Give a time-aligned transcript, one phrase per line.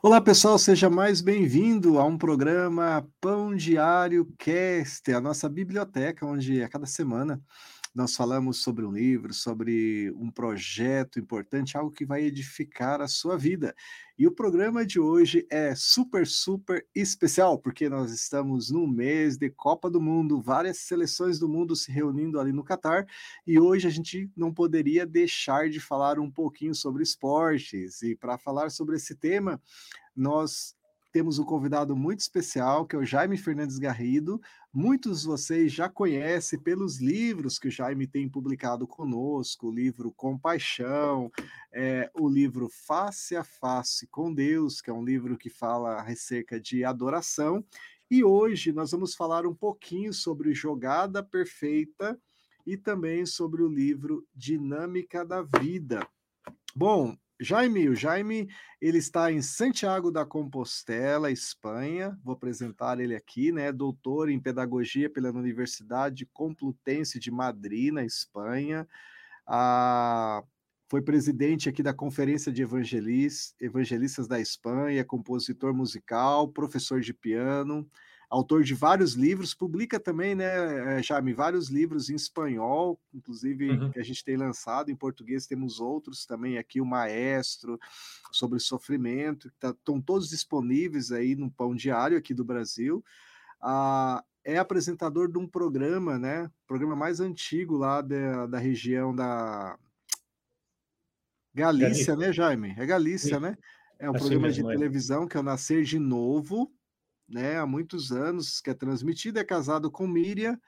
[0.00, 6.62] Olá, pessoal, seja mais bem-vindo a um programa Pão Diário Cast, a nossa biblioteca, onde
[6.62, 7.42] a cada semana
[7.98, 13.36] nós falamos sobre um livro, sobre um projeto importante, algo que vai edificar a sua
[13.36, 13.74] vida.
[14.16, 19.50] E o programa de hoje é super, super especial, porque nós estamos no mês de
[19.50, 23.04] Copa do Mundo, várias seleções do mundo se reunindo ali no Catar,
[23.44, 28.00] e hoje a gente não poderia deixar de falar um pouquinho sobre esportes.
[28.02, 29.60] E para falar sobre esse tema,
[30.14, 30.77] nós
[31.18, 34.40] temos um convidado muito especial, que é o Jaime Fernandes Garrido.
[34.72, 40.12] Muitos de vocês já conhecem pelos livros que o Jaime tem publicado conosco, o livro
[40.12, 41.28] Compaixão,
[41.72, 46.60] é, o livro Face a Face com Deus, que é um livro que fala acerca
[46.60, 47.64] de adoração.
[48.08, 52.16] E hoje nós vamos falar um pouquinho sobre Jogada Perfeita
[52.64, 56.06] e também sobre o livro Dinâmica da Vida.
[56.76, 58.48] Bom, Jaime, o Jaime,
[58.80, 62.18] ele está em Santiago da Compostela, Espanha.
[62.24, 63.70] Vou apresentar ele aqui, né?
[63.70, 68.88] Doutor em Pedagogia pela Universidade Complutense de Madrid, na Espanha.
[69.46, 70.42] Ah,
[70.90, 77.88] foi presidente aqui da Conferência de Evangelistas da Espanha, compositor musical, professor de piano,
[78.28, 83.90] autor de vários livros, publica também, né, eh, Jaime, vários livros em espanhol, inclusive uhum.
[83.90, 87.78] que a gente tem lançado, em português temos outros também aqui, o Maestro,
[88.30, 93.02] sobre sofrimento, estão tá, todos disponíveis aí no Pão Diário aqui do Brasil.
[93.62, 99.78] Ah, é apresentador de um programa, né, programa mais antigo lá da, da região da
[101.54, 102.16] Galícia, Galícia.
[102.16, 102.74] né, Jaime?
[102.76, 103.42] É Galícia, Sim.
[103.42, 103.58] né?
[103.98, 104.64] É um assim programa de é.
[104.64, 106.72] televisão que é o Nascer de Novo,
[107.28, 110.58] né, há muitos anos, que é transmitido, é casado com Miriam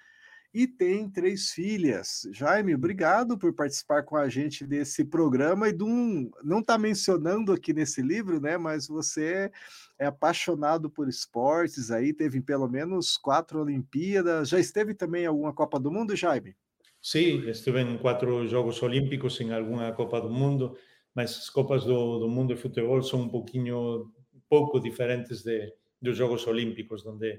[0.52, 2.28] e tem três filhas.
[2.32, 7.52] Jaime, obrigado por participar com a gente desse programa e de um, não está mencionando
[7.52, 9.50] aqui nesse livro, né, mas você
[9.98, 15.52] é apaixonado por esportes aí, teve pelo menos quatro Olimpíadas, já esteve também em alguma
[15.52, 16.56] Copa do Mundo, Jaime?
[17.00, 20.76] Sim, estive em quatro Jogos Olímpicos, em alguma Copa do Mundo,
[21.14, 24.12] mas as Copas do, do Mundo de Futebol são um pouquinho,
[24.48, 27.38] pouco diferentes de, dos Jogos Olímpicos, onde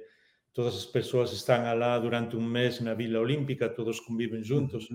[0.54, 4.88] todas as persoas están alá durante un mes na Vila Olímpica, todos conviven juntos.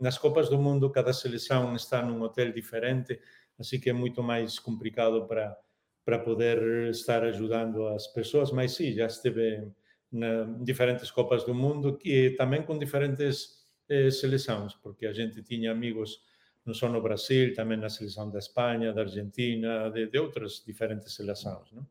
[0.00, 3.20] Nas Copas do Mundo, cada selección está nun hotel diferente,
[3.54, 5.54] así que é moito máis complicado para,
[6.02, 9.70] para poder estar ajudando as persoas, mas sí, já esteve
[10.10, 15.70] na diferentes Copas do Mundo e tamén con diferentes eh, seleções, porque a gente tiña
[15.70, 16.26] amigos
[16.66, 21.14] non só no Brasil, tamén na seleção da Espanha, da Argentina, de, de outras diferentes
[21.14, 21.86] seleções, non?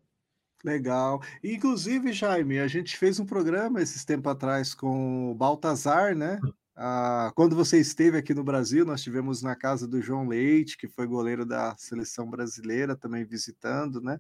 [0.64, 1.22] Legal.
[1.44, 6.40] Inclusive, Jaime, a gente fez um programa esses tempos atrás com o Baltazar, né?
[6.76, 10.88] Ah, quando você esteve aqui no Brasil, nós tivemos na casa do João Leite, que
[10.88, 14.20] foi goleiro da seleção brasileira, também visitando, né?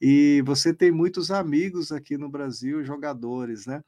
[0.00, 3.82] E você tem muitos amigos aqui no Brasil, jogadores, né?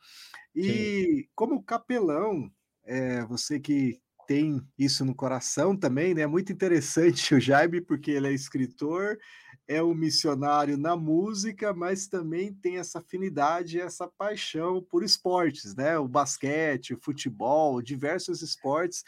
[0.55, 1.29] E Sim.
[1.35, 2.51] como capelão,
[2.85, 6.23] é, você que tem isso no coração também, né?
[6.23, 9.19] É muito interessante o Jaime, porque ele é escritor,
[9.67, 15.99] é um missionário na música, mas também tem essa afinidade, essa paixão por esportes, né?
[15.99, 19.05] O basquete, o futebol, diversos esportes.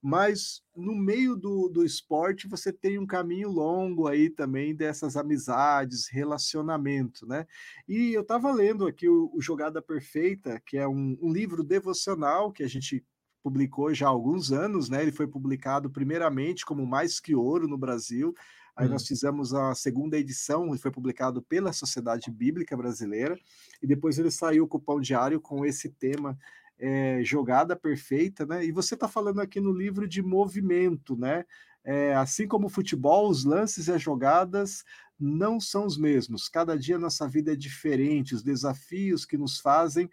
[0.00, 6.06] Mas no meio do, do esporte você tem um caminho longo aí também dessas amizades,
[6.06, 7.46] relacionamento, né?
[7.88, 12.52] E eu estava lendo aqui o, o, Jogada Perfeita, que é um, um livro devocional
[12.52, 13.04] que a gente
[13.42, 15.02] publicou já há alguns anos, né?
[15.02, 18.32] Ele foi publicado primeiramente como Mais Que Ouro no Brasil.
[18.78, 18.90] Aí hum.
[18.90, 23.36] nós fizemos a segunda edição, e foi publicado pela Sociedade Bíblica Brasileira,
[23.82, 26.38] e depois ele saiu com o Pão Diário com esse tema
[26.78, 28.64] é, jogada perfeita, né?
[28.64, 31.44] E você está falando aqui no livro de movimento, né?
[31.84, 34.84] É, assim como o futebol, os lances e as jogadas
[35.18, 36.48] não são os mesmos.
[36.48, 40.08] Cada dia nossa vida é diferente, os desafios que nos fazem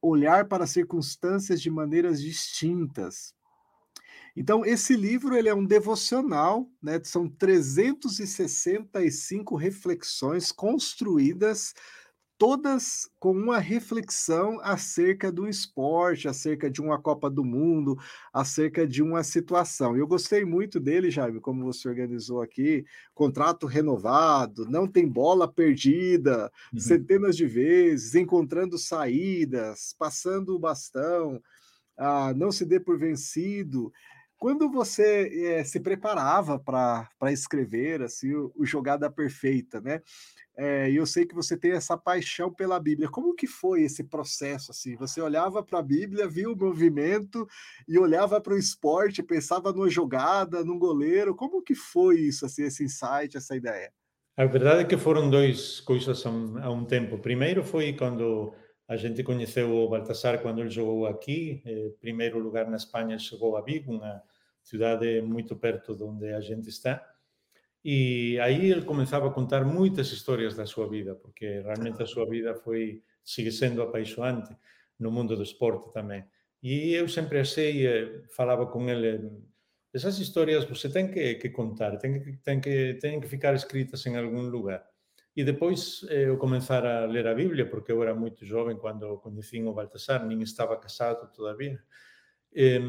[0.00, 3.34] olhar para as circunstâncias de maneiras distintas.
[4.36, 7.00] Então, esse livro ele é um devocional, né?
[7.02, 11.74] são 365 reflexões construídas
[12.38, 17.96] todas com uma reflexão acerca do esporte, acerca de uma Copa do Mundo,
[18.32, 19.96] acerca de uma situação.
[19.96, 22.84] Eu gostei muito dele, Jaime, como você organizou aqui,
[23.14, 26.78] contrato renovado, não tem bola perdida, uhum.
[26.78, 31.40] centenas de vezes, encontrando saídas, passando o bastão,
[31.96, 33.90] ah, não se dê por vencido.
[34.38, 40.02] Quando você é, se preparava para escrever assim, o, o Jogada Perfeita, né?
[40.58, 43.10] É, e eu sei que você tem essa paixão pela Bíblia.
[43.10, 44.70] Como que foi esse processo?
[44.70, 47.46] Assim, você olhava para a Bíblia, via o movimento
[47.86, 51.34] e olhava para o esporte, pensava numa jogada, num goleiro.
[51.34, 53.92] Como que foi isso, assim, esse insight, essa ideia?
[54.38, 57.18] A verdade é que foron dois cousas a un, a un tempo.
[57.18, 58.54] Primeiro foi cando
[58.88, 61.62] a xente coñeceu o Baltasar cando ele xogou aquí.
[61.66, 64.22] Eh, primeiro lugar na España xogou a Vigo, unha
[64.62, 67.02] cidade moito perto de onde a gente está.
[67.84, 72.26] E aí ele comenzaba a contar moitas historias da súa vida, porque realmente a súa
[72.26, 74.54] vida foi sigue sendo apaixoante
[74.98, 76.26] no mundo do esporte tamén.
[76.62, 79.22] E eu sempre achei, eh, falaba con ele,
[79.92, 84.06] esas historias você ten que, que contar, ten que, ten que, ten que ficar escritas
[84.06, 84.86] en algún lugar.
[85.36, 89.20] E depois eh, eu comenzar a ler a Biblia, porque eu era moito joven cando
[89.20, 91.76] coñecín o Baltasar, nin estaba casado todavía.
[92.56, 92.80] Eh,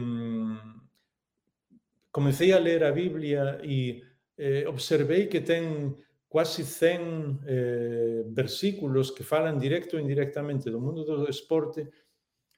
[2.10, 4.02] comecei a ler a Biblia e
[4.38, 5.94] eh, observei que ten
[6.30, 11.84] quasi 100 eh, versículos que falan directo ou indirectamente do mundo do esporte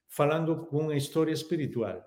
[0.08, 2.06] falando cunha historia espiritual.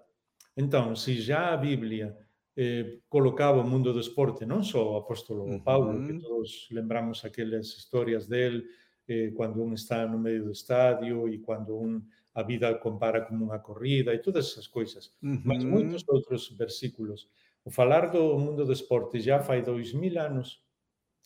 [0.57, 2.15] Entón, se já a Biblia
[2.57, 5.65] eh, colocaba o mundo do esporte, non só o apóstolo uh -huh.
[5.65, 8.69] Paulo, que todos lembramos aquelas historias del,
[9.09, 12.05] eh, cando un está no medio do estadio e cando un
[12.35, 15.13] a vida compara como unha corrida e todas esas coisas.
[15.21, 15.43] Uh -huh.
[15.45, 17.29] Mas moitos outros versículos.
[17.65, 20.65] O falar do mundo do esporte já fai dois mil anos,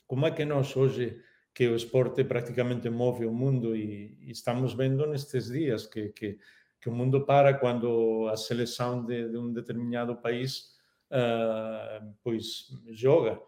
[0.06, 1.22] como é que nós hoje
[1.54, 6.38] que o esporte prácticamente move o mundo e, e estamos vendo nestes días que, que,
[6.78, 10.75] que o mundo para quando a seleção de, de um determinado país
[11.10, 13.40] Ehm, uh, pois joga.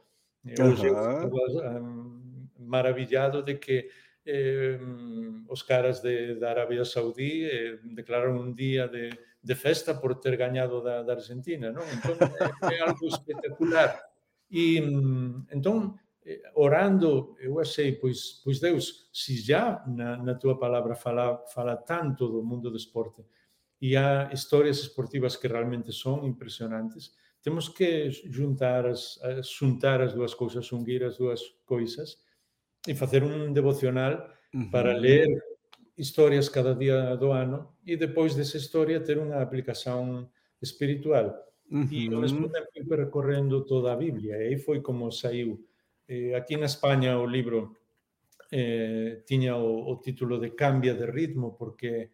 [0.45, 3.89] Hoje um, maravilhado de que
[4.25, 4.79] eh,
[5.49, 9.09] os caras de, da Arabia Saudí eh, declararon un día de,
[9.41, 11.89] de festa por ter gañado da, da Argentina, non?
[11.89, 12.21] Entón,
[12.69, 13.97] é, é algo espectacular.
[14.53, 15.97] E, mm, entón,
[16.29, 21.81] eh, orando, eu achei, pois, pois Deus, se já na, na tua palavra fala, fala
[21.81, 23.25] tanto do mundo do esporte
[23.81, 30.35] e há histórias esportivas que realmente são impressionantes, Temos que juntar as, xuntar as dúas
[30.35, 32.19] cousas, unir as dúas cousas
[32.87, 34.71] e facer un devocional uhum.
[34.71, 35.29] para ler
[35.97, 40.31] historias cada día do ano e depois dessa historia ter unha aplicación
[40.63, 41.35] espiritual.
[41.71, 41.89] Uhum.
[41.91, 44.39] E ao mesmo tempo percorrendo toda a Biblia.
[44.39, 45.61] E aí foi como saiu.
[46.09, 47.77] Eh, aquí na España o libro
[48.51, 52.11] eh, tiña o, o título de Cambia de ritmo porque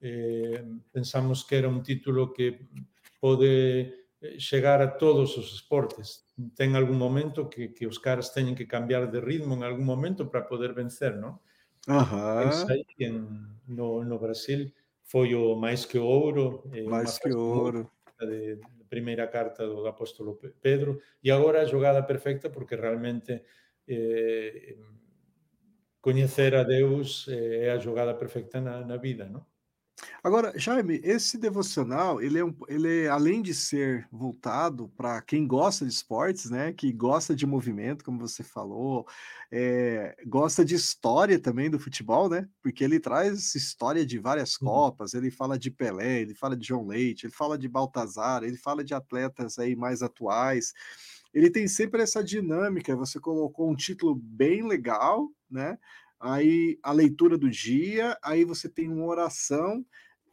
[0.00, 2.68] eh, pensamos que era un título que
[3.20, 4.03] pode
[4.38, 6.26] chegar a todos os esportes.
[6.56, 10.30] Ten algún momento que, que os caras teñen que cambiar de ritmo en algún momento
[10.30, 11.40] para poder vencer, non?
[11.86, 12.64] Ajá.
[12.72, 14.72] aí en, no, no Brasil
[15.04, 16.64] foi o máis que o ouro.
[16.72, 17.90] Eh, máis que o ouro.
[18.18, 21.00] De, de primeira carta do apóstolo Pedro.
[21.20, 23.44] E agora a jogada perfecta porque realmente
[23.86, 24.76] eh,
[26.00, 29.44] coñecer a Deus eh, é a jogada perfecta na, na vida, non?
[30.22, 35.46] Agora, Jaime, esse devocional, ele é, um, ele é além de ser voltado para quem
[35.46, 39.06] gosta de esportes, né, que gosta de movimento, como você falou,
[39.52, 44.68] é, gosta de história também do futebol, né, porque ele traz história de várias uhum.
[44.68, 48.56] copas, ele fala de Pelé, ele fala de João Leite, ele fala de Baltazar, ele
[48.56, 50.72] fala de atletas aí mais atuais.
[51.34, 55.76] Ele tem sempre essa dinâmica, você colocou um título bem legal, né?
[56.20, 59.84] Aí a leitura do dia, aí você tem uma oração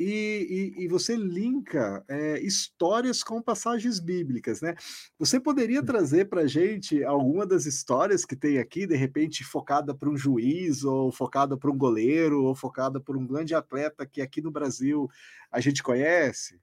[0.02, 4.74] e, e, e você linka é, histórias com passagens bíblicas, né?
[5.20, 9.94] Você poderia trazer para a gente alguma das histórias que tem aqui, de repente focada
[9.94, 14.22] para um juiz, ou focada para um goleiro, ou focada por um grande atleta que
[14.22, 15.08] aqui no Brasil
[15.52, 16.60] a gente conhece?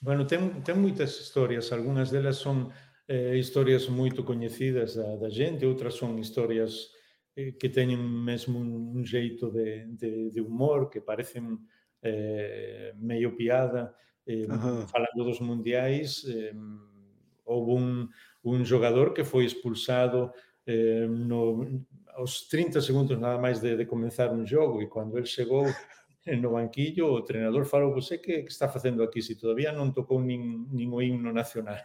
[0.00, 2.72] Bueno, tem, tem muitas histórias, algumas delas são
[3.06, 6.88] eh, histórias muito conhecidas da, da gente, outras são histórias
[7.36, 11.62] Eh, que teñen mesmo un, xeito de, de, de humor que parecen
[12.02, 13.94] eh, meio piada
[14.26, 14.48] eh,
[14.90, 16.52] falando dos mundiais eh,
[17.44, 18.10] houve un,
[18.42, 20.34] un xogador que foi expulsado
[20.66, 21.62] eh, no,
[22.18, 25.70] aos 30 segundos nada máis de, de comenzar un xogo e cando el chegou
[26.42, 29.94] no banquillo o treinador falou, você que, que está facendo aquí se si todavía non
[29.94, 31.78] tocou nin, nin o himno nacional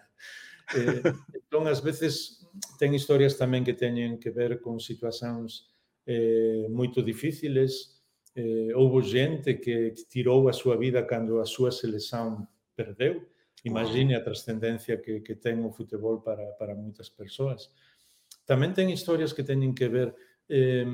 [0.74, 1.02] Eh,
[1.38, 2.42] entón, ás veces,
[2.82, 5.70] ten historias tamén que teñen que ver con situacións
[6.10, 8.02] eh, moito difíciles.
[8.36, 13.22] Eh, houbo xente que tirou a súa vida cando a súa selección perdeu.
[13.66, 17.74] Imagine a trascendencia que, que ten o futebol para, para moitas persoas.
[18.46, 20.14] Tamén ten historias que teñen que ver
[20.50, 20.86] eh,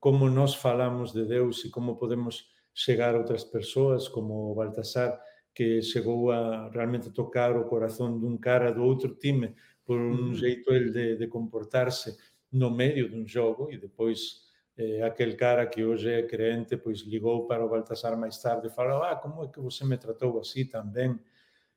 [0.00, 5.20] como nós falamos de Deus e como podemos chegar a outras persoas, como Baltasar,
[5.60, 9.52] que chegou a realmente tocar o corazón dun cara do outro time
[9.84, 12.16] por un jeito el de, de comportarse
[12.56, 17.44] no medio dun jogo e depois eh, aquel cara que hoxe é creente pois ligou
[17.44, 20.64] para o Baltasar máis tarde e falou ah, como é que você me tratou así
[20.64, 21.20] tamén?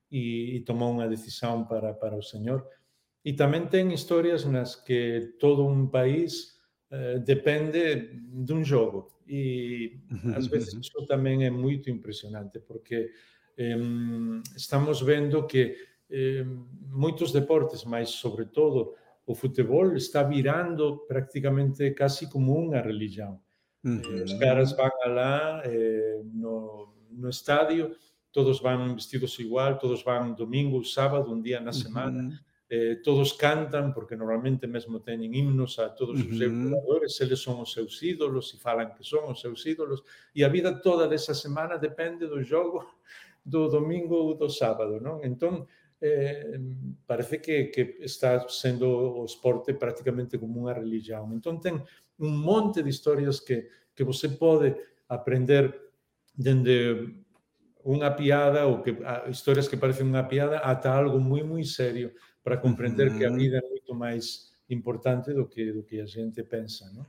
[0.07, 2.63] E, e tomou unha decisión para, para o Señor.
[3.19, 6.55] E tamén ten historias nas que todo un país
[6.87, 9.11] uh, depende de um jogo.
[9.27, 9.99] E
[10.39, 13.42] às vezes isso também é muito impressionante, porque um,
[14.55, 15.77] estamos vendo que
[16.89, 18.95] moitos deportes, mas sobre todo
[19.25, 23.39] o futebol está virando praticamente casi como unha religión.
[23.83, 24.23] Uh.
[24.23, 27.95] Os caras van alá eh, no, no estadio,
[28.31, 32.39] todos van vestidos igual, todos van domingo, sábado, un día na semana, uh -huh.
[32.69, 36.39] eh, todos cantan, porque normalmente mesmo teñen himnos a todos os uh -huh.
[36.39, 40.03] seus jugadores, eles son os seus ídolos e falan que son os seus ídolos,
[40.35, 42.83] e a vida toda desa semana depende do jogo
[43.43, 45.19] do domingo ou do sábado, non?
[45.21, 45.67] Entón,
[45.99, 46.59] eh,
[47.05, 48.87] parece que, que está sendo
[49.19, 51.31] o esporte prácticamente como unha religión.
[51.31, 51.79] Entón ten
[52.19, 54.75] un monte de historias que, que você pode
[55.07, 55.71] aprender
[56.35, 57.23] dende
[57.83, 62.15] unha piada ou que a, historias que parecen unha piada ata algo moi moi serio
[62.43, 66.07] para comprender mm que a vida é moito máis importante do que do que a
[66.07, 67.07] xente pensa, non?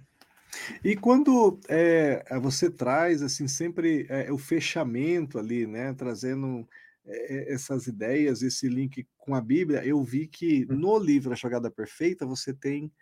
[0.82, 6.68] E quando é, você traz assim sempre é, o fechamento ali, né, trazendo
[7.06, 10.76] é, essas ideias, esse link com a Bíblia, eu vi que hum.
[10.76, 12.92] no livro A Jogada Perfeita você tem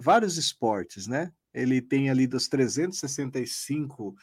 [0.00, 1.30] város esportes, né?
[1.52, 4.14] Ele tem ali dos 365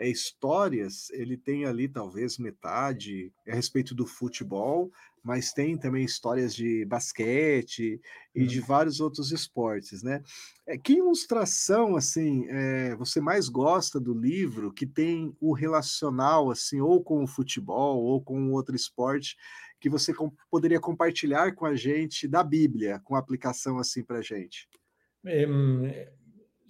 [0.00, 4.90] é, histórias, ele tem ali talvez metade a respeito do futebol,
[5.22, 8.00] mas tem também histórias de basquete
[8.34, 8.66] e de uhum.
[8.66, 10.22] vários outros esportes, né?
[10.66, 16.80] É, que ilustração, assim, é, você mais gosta do livro que tem o relacional, assim,
[16.80, 19.36] ou com o futebol ou com outro esporte
[19.78, 24.22] que você com, poderia compartilhar com a gente da Bíblia, com aplicação assim para a
[24.22, 24.66] gente?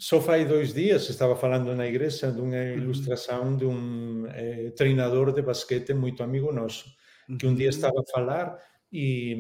[0.00, 5.30] Só faz dois dias estava falando na igreja de uma ilustração de um eh, treinador
[5.30, 6.86] de basquete muito amigo nosso,
[7.38, 8.58] que um dia estava a falar
[8.90, 9.36] e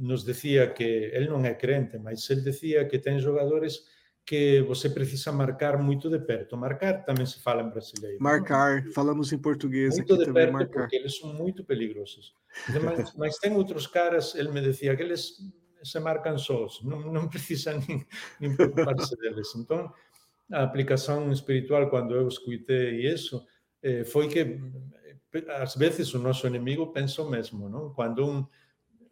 [0.00, 3.80] nos dizia que ele não é crente, mas ele dizia que tem jogadores
[4.24, 6.56] que você precisa marcar muito de perto.
[6.56, 8.16] Marcar também se fala em brasileiro.
[8.22, 8.92] Marcar, não?
[8.92, 10.80] falamos em português muito aqui de também, perto, marcar.
[10.80, 12.32] porque eles são muito perigosos.
[12.82, 15.36] Mas, mas tem outros caras, ele me dizia que eles
[15.82, 18.04] se marcan sós, non, non precisan nin,
[18.40, 19.52] nin preocuparse deles.
[19.56, 19.92] Entón,
[20.50, 23.46] a aplicación espiritual, cando eu escuitei eso,
[23.82, 24.60] eh, foi que
[25.34, 27.94] eh, ás veces o noso enemigo pensa o mesmo, non?
[27.94, 28.38] Cando un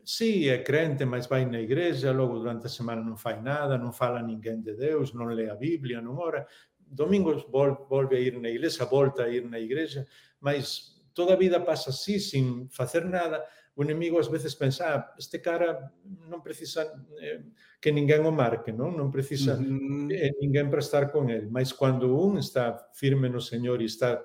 [0.08, 3.92] sí, é crente, mas vai na igreja, logo durante a semana non fai nada, non
[3.92, 6.48] fala ninguén de Deus, non lê a Biblia, non ora.
[6.80, 10.08] Domingos volve a ir na igreja, volta a ir na igreja,
[10.40, 13.44] mas toda a vida pasa así, sin facer nada,
[13.78, 15.94] o inimigo ás veces pensa, ah, este cara
[16.26, 16.82] non precisa
[17.22, 17.46] eh,
[17.78, 18.98] que ninguén o marque, non?
[18.98, 20.10] Non precisa uh -huh.
[20.10, 24.18] eh, ninguén para estar con el, mas cando un está firme no Señor e está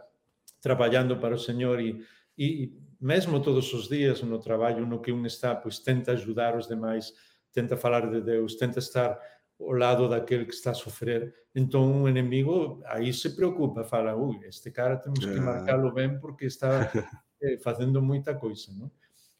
[0.57, 2.01] traballando para o Señor e,
[2.33, 6.65] e mesmo todos os días no traballo no que un está, pois tenta ajudar os
[6.65, 7.13] demais,
[7.53, 9.22] tenta falar de Deus, tenta estar
[9.62, 11.29] ao lado daquele que está a sofrer.
[11.53, 16.50] Então, um inimigo aí se preocupa, fala, ui, este cara temos que marcá-lo bem porque
[16.50, 16.89] está
[17.38, 18.89] eh, fazendo muita coisa, não?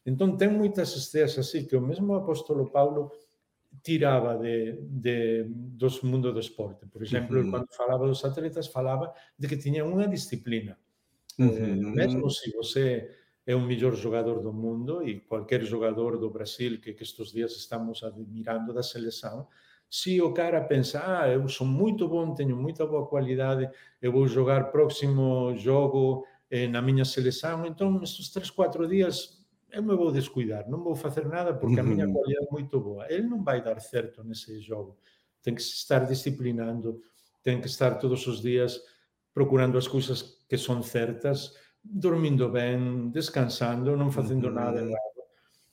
[0.04, 3.12] Entón, ten moitas ideas así que o mesmo apóstolo Paulo
[3.82, 6.86] tiraba de, de, dos mundo do esporte.
[6.86, 7.50] Por exemplo, -huh.
[7.50, 10.76] cando falaba dos atletas, falaba de que tiñan unha disciplina.
[11.40, 13.10] Eh, mesmo se você
[13.46, 17.52] é o mellor jogador do mundo e cualquier jogador do Brasil que, que estes días
[17.56, 19.48] estamos admirando da seleção,
[19.90, 23.68] se o cara pensa, ah, eu sou muito bom, teño moita boa qualidade,
[24.00, 29.43] eu vou jogar próximo jogo eh, na miña seleção, então estes tres, quatro días
[29.74, 33.10] eu me vou descuidar, non vou facer nada porque a miña cualidade é moito boa.
[33.10, 35.02] El non vai dar certo nese xogo.
[35.42, 37.02] Ten que estar disciplinando,
[37.42, 38.78] ten que estar todos os días
[39.34, 45.20] procurando as cousas que son certas, dormindo ben, descansando, non facendo nada errado.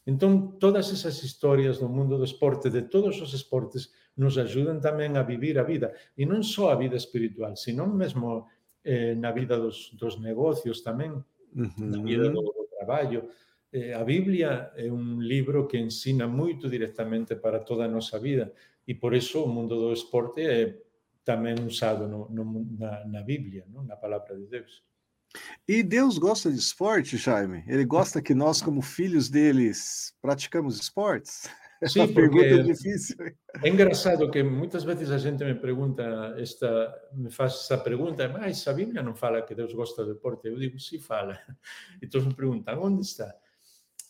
[0.01, 5.13] Entón, todas esas historias do mundo do esporte, de todos os esportes, nos axudan tamén
[5.13, 5.93] a vivir a vida.
[6.17, 8.49] E non só a vida espiritual, sino mesmo
[8.81, 11.85] eh, na vida dos, dos negocios tamén, uh -huh.
[11.85, 13.29] na vida do, do traballo,
[13.71, 18.53] eh, a Biblia é un libro que ensina moito directamente para toda a nosa vida
[18.85, 20.75] e por eso o mundo do esporte é
[21.23, 23.83] tamén usado no, no, na, na Bíblia, no?
[23.83, 24.83] na palavra de Deus.
[25.67, 27.63] E Deus gosta de esporte, Jaime?
[27.67, 31.47] Ele gosta que nós, como filhos deles, praticamos esportes?
[31.87, 33.15] Sim, Essa pergunta é difícil.
[33.63, 38.67] É engraçado que muitas vezes a gente me pergunta, esta, me faz essa pergunta, mas
[38.67, 40.47] a Bíblia não fala que Deus gosta de esporte?
[40.47, 41.39] Eu digo, sim, fala.
[42.01, 43.33] Então me perguntam, onde está?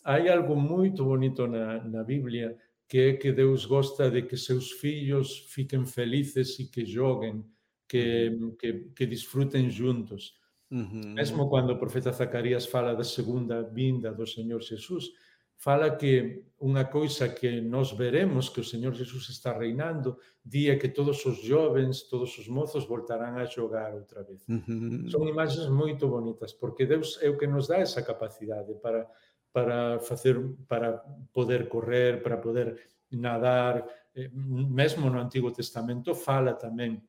[0.04, 4.72] Hai algo moito bonito na, na Biblia que é que Deus gosta de que seus
[4.72, 7.42] fillos fiquen felices e que joguen,
[7.88, 10.36] que, que, que disfruten juntos.
[10.70, 11.14] Uh -huh.
[11.14, 15.12] Mesmo quando o profeta Zacarías fala da segunda vinda do Señor Xesús,
[15.56, 20.88] fala que unha coisa que nós veremos que o Señor Jesús está reinando, día que
[20.88, 24.42] todos os jovens, todos os mozos voltarán a xogar outra vez.
[24.48, 25.08] Uh -huh.
[25.08, 29.06] Son imaxes moito bonitas, porque Deus é o que nos dá esa capacidade para
[29.52, 32.76] para facer para poder correr, para poder
[33.10, 37.04] nadar, eh, mesmo no Antigo Testamento fala tamén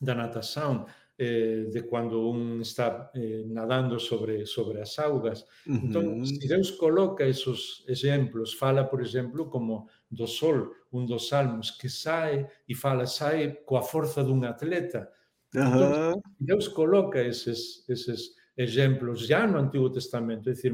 [0.00, 0.84] da natação,
[1.18, 5.46] eh, de cando un está eh, nadando sobre sobre as augas.
[5.64, 6.26] Entón, uh -huh.
[6.26, 11.88] se Deus coloca esos exemplos, fala, por exemplo, como do sol, un dos salmos que
[11.88, 15.08] sae e fala sae coa forza dun atleta.
[15.54, 15.64] Uh -huh.
[15.64, 20.72] entón, Deus coloca eses eses exemplos já no Antigo Testamento, é dicir,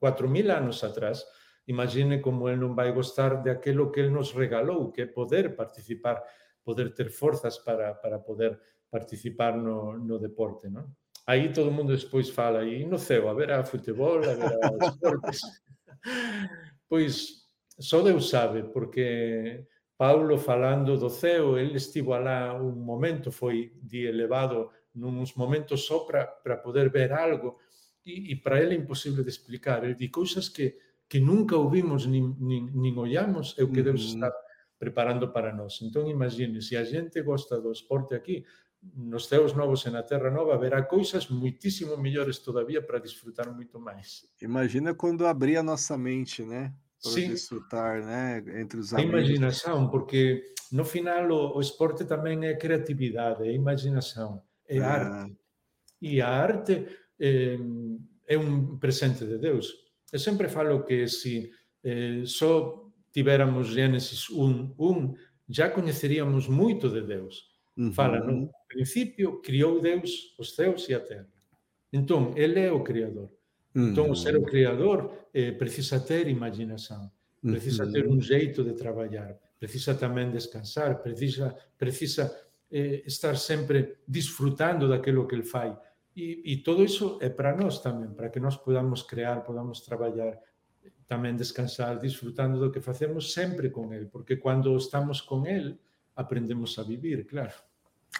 [0.00, 1.26] 4.000 anos atrás,
[1.66, 5.54] imagine como ele non vai gostar de aquilo que ele nos regalou, que é poder
[5.54, 6.24] participar,
[6.64, 8.58] poder ter forzas para, para poder
[8.90, 10.88] participar no, no deporte, non?
[11.26, 14.86] Aí todo mundo despois fala, e no ceo, a ver a futebol, a ver a
[14.88, 15.40] esportes.
[16.88, 17.46] pois
[17.78, 19.64] só Deus sabe, porque
[19.96, 26.00] Paulo falando do ceo, ele estivo alá un momento, foi de elevado nuns momentos só
[26.00, 27.58] para poder ver algo,
[28.04, 29.84] e, e para ele é imposible de explicar.
[29.84, 30.76] Ele di cousas que,
[31.08, 34.32] que nunca ouvimos nin, nin, nin ollamos, é o que Deus está
[34.78, 35.80] preparando para nós.
[35.82, 38.44] Entón, imagine, se a gente gosta do esporte aquí,
[38.96, 43.78] nos ceos novos e na terra nova haverá coisas muitíssimo melhores todavia para desfrutar muito
[43.78, 44.26] mais.
[44.40, 46.72] Imagina quando abrir a nossa mente, né?
[47.02, 47.28] Para Sim.
[47.28, 48.42] desfrutar, né?
[48.60, 49.14] Entre os amigos.
[49.14, 50.42] A imaginação, porque
[50.72, 54.92] no final o, o esporte também é criatividade, é imaginação, é ah.
[54.92, 55.36] arte.
[56.00, 56.86] E a arte
[57.20, 57.58] eh,
[58.26, 59.68] é un presente de Deus.
[60.12, 61.52] E sempre falo que se
[61.84, 65.14] eh, só tivéramos Gênesis 1, 1,
[65.48, 67.50] já coñeceríamos moito de Deus.
[67.76, 67.92] Uhum.
[67.92, 71.28] Fala, no principio criou Deus os céus e a terra.
[71.92, 73.30] Entón, ele é o Criador.
[73.74, 73.90] Uhum.
[73.90, 77.10] Entón, o ser o Criador eh, precisa ter imaginação,
[77.42, 82.30] precisa ter un xeito de traballar, precisa tamén descansar, precisa, precisa
[82.70, 85.74] eh, estar sempre disfrutando daquilo que ele fai,
[86.16, 90.38] E, e todo isso é para nós também, para que nós podamos criar, podamos trabalhar,
[91.06, 95.78] também descansar, desfrutando do que fazemos sempre com ele, porque quando estamos com ele,
[96.14, 97.54] aprendemos a viver, claro.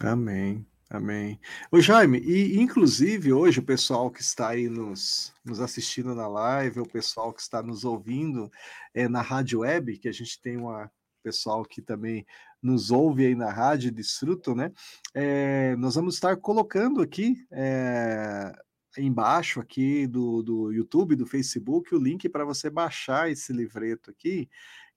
[0.00, 0.66] Amém.
[0.88, 1.38] Amém.
[1.70, 6.80] Ô Jaime, e inclusive hoje o pessoal que está aí nos, nos assistindo na live,
[6.80, 8.50] o pessoal que está nos ouvindo
[8.92, 10.90] é, na rádio web, que a gente tem uma
[11.22, 12.26] pessoal que também
[12.62, 14.72] nos ouve aí na rádio Desfruto, né?
[15.14, 18.52] É, nós vamos estar colocando aqui é,
[18.98, 24.48] embaixo aqui do, do YouTube, do Facebook, o link para você baixar esse livreto aqui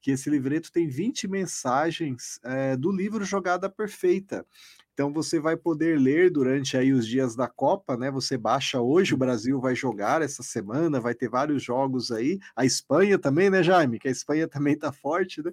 [0.03, 4.45] que esse livreto tem 20 mensagens é, do livro Jogada Perfeita.
[4.93, 8.11] Então você vai poder ler durante aí os dias da Copa, né?
[8.11, 12.39] Você baixa hoje, o Brasil vai jogar essa semana, vai ter vários jogos aí.
[12.55, 13.97] A Espanha também, né, Jaime?
[13.97, 15.51] Que a Espanha também tá forte, né?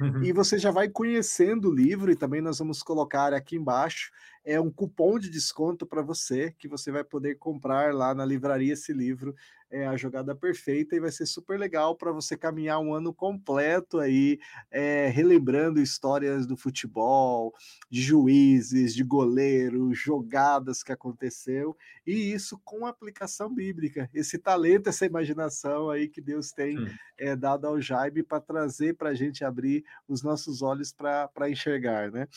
[0.00, 0.22] Uhum.
[0.22, 4.10] E você já vai conhecendo o livro e também nós vamos colocar aqui embaixo
[4.46, 8.74] é um cupom de desconto para você que você vai poder comprar lá na livraria
[8.74, 9.34] esse livro.
[9.68, 13.98] É a jogada perfeita e vai ser super legal para você caminhar um ano completo
[13.98, 14.38] aí,
[14.70, 17.52] é, relembrando histórias do futebol,
[17.90, 25.04] de juízes, de goleiro, jogadas que aconteceu, e isso com aplicação bíblica, esse talento, essa
[25.04, 26.76] imaginação aí que Deus tem
[27.18, 32.12] é, dado ao Jaime para trazer para a gente abrir os nossos olhos para enxergar,
[32.12, 32.28] né?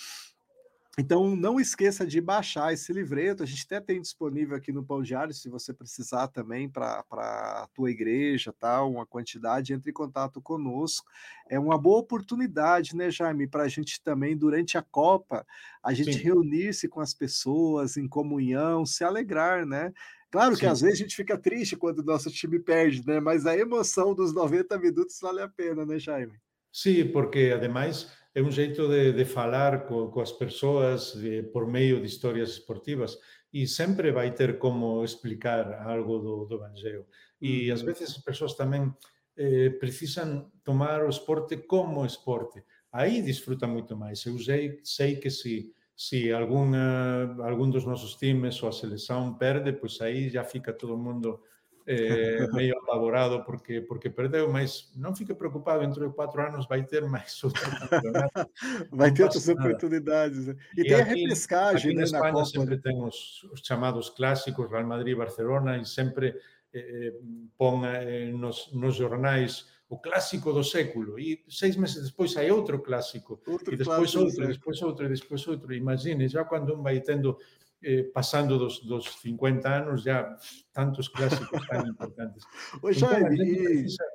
[0.99, 3.41] Então, não esqueça de baixar esse livreto.
[3.41, 7.69] A gente até tem disponível aqui no Pão Diário, se você precisar também para a
[7.73, 8.83] tua igreja, tá?
[8.83, 11.09] uma quantidade, entre em contato conosco.
[11.49, 15.47] É uma boa oportunidade, né, Jaime, para a gente também, durante a Copa,
[15.81, 19.93] a gente reunir-se com as pessoas em comunhão, se alegrar, né?
[20.29, 20.59] Claro Sim.
[20.59, 23.21] que às vezes a gente fica triste quando o nosso time perde, né?
[23.21, 26.37] Mas a emoção dos 90 minutos vale a pena, né, Jaime?
[26.73, 31.99] Sim, porque ademais é un xeito de, de falar co, coas persoas de, por meio
[31.99, 33.17] de historias esportivas
[33.51, 37.05] e sempre vai ter como explicar algo do, do Evangelho.
[37.41, 38.93] E ás veces as persoas tamén
[39.33, 42.61] eh, precisan tomar o esporte como esporte.
[42.93, 44.21] Aí disfruta moito máis.
[44.25, 49.73] Eu sei, sei que se, se alguna, algún dos nosos times ou a selección perde,
[49.73, 51.41] pois aí já fica todo o mundo
[51.89, 56.85] eh, medio apavorado porque porque perdeu, mas non fique preocupado, dentro de quatro anos vai
[56.85, 58.45] ter máis outro campeonato.
[58.93, 59.59] vai ter outras nada.
[59.59, 60.47] oportunidades.
[60.47, 60.55] ¿eh?
[60.77, 62.45] E, e tem aqui, a repescagem, né, na Espanha Copa.
[62.45, 66.37] sempre tem os chamados clássicos, Real Madrid, Barcelona, e sempre
[66.71, 67.13] eh,
[67.57, 72.77] pon eh, nos, nos jornais o clásico do século e seis meses despois hai outro
[72.77, 75.73] clásico outro e despois outro, despois outro, e despois outro.
[75.73, 77.39] Imagine, já quando un vai tendo
[77.81, 80.35] eh, pasando dos, dos 50 anos ya
[80.71, 82.43] tantos clásicos tan importantes.
[82.81, 84.05] Pois xa, entón, precisa,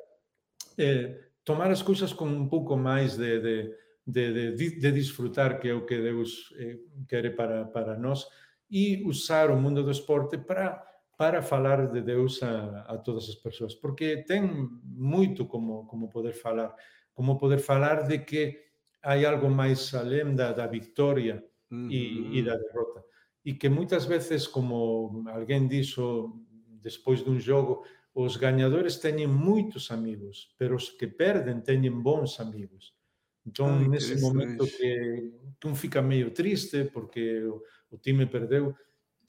[0.76, 3.56] eh, tomar as cousas con un pouco máis de, de,
[4.04, 8.28] de, de, de disfrutar que é o que Deus eh, quere para, para nós
[8.70, 10.82] e usar o mundo do esporte para
[11.16, 14.50] para falar de Deus a, a todas as persoas, porque ten
[14.82, 16.74] moito como, como poder falar,
[17.14, 18.66] como poder falar de que
[19.02, 21.38] hai algo máis além da, da victoria
[21.70, 22.34] e, mm -hmm.
[22.34, 23.04] e da derrota.
[23.44, 26.32] E que moitas veces, como alguén dixo
[26.80, 27.84] despois dun jogo,
[28.16, 32.96] os gañadores teñen moitos amigos, pero os que perden teñen bons amigos.
[33.44, 37.60] Entón, Ai, nese momento que, que un fica meio triste porque o,
[37.92, 38.72] o time perdeu,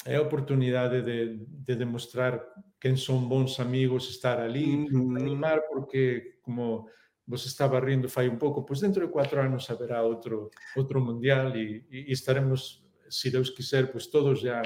[0.05, 2.39] é a oportunidade de, de demostrar
[2.79, 5.17] quen son bons amigos, estar ali, uh -huh.
[5.17, 6.87] animar, porque, como
[7.25, 11.57] vos estaba rindo fai un pouco, pois dentro de cuatro anos haberá outro, outro mundial
[11.57, 14.61] e, e estaremos, se Deus quiser, pois todos já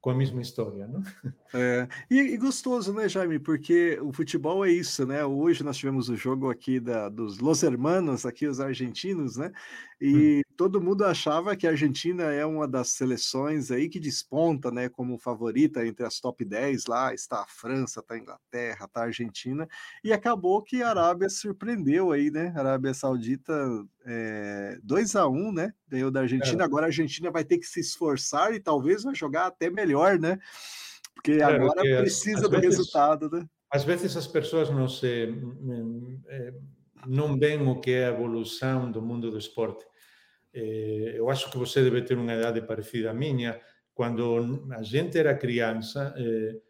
[0.00, 1.02] com a mesma história, não?
[1.54, 3.38] É, e, e, gostoso, né, Jaime?
[3.38, 5.24] Porque o futebol é isso, né?
[5.24, 9.50] Hoje nós tivemos o jogo aqui da, dos Los Hermanos, aqui os argentinos, né?
[10.00, 10.54] E hum.
[10.56, 15.18] todo mundo achava que a Argentina é uma das seleções aí que desponta, né, como
[15.18, 19.68] favorita entre as top 10 lá, está a França, está a Inglaterra, está a Argentina,
[20.04, 22.52] e acabou que a Arábia surpreendeu aí, né?
[22.54, 23.52] A Arábia Saudita
[24.06, 25.72] é, 2 a 1 né?
[25.88, 26.62] Ganhou da Argentina.
[26.62, 26.64] É.
[26.64, 29.87] Agora a Argentina vai ter que se esforçar e talvez vai jogar até melhor,
[30.20, 30.38] né?
[31.14, 33.46] Porque claro, agora precisa do vezes, resultado, né?
[33.70, 35.28] Às vezes as pessoas não se
[37.06, 39.84] não veem o que é a evolução do mundo do esporte.
[40.52, 43.60] Eh, eu acho que você deve ter uma idade parecida à minha.
[43.94, 46.60] Quando a gente era criança, eh,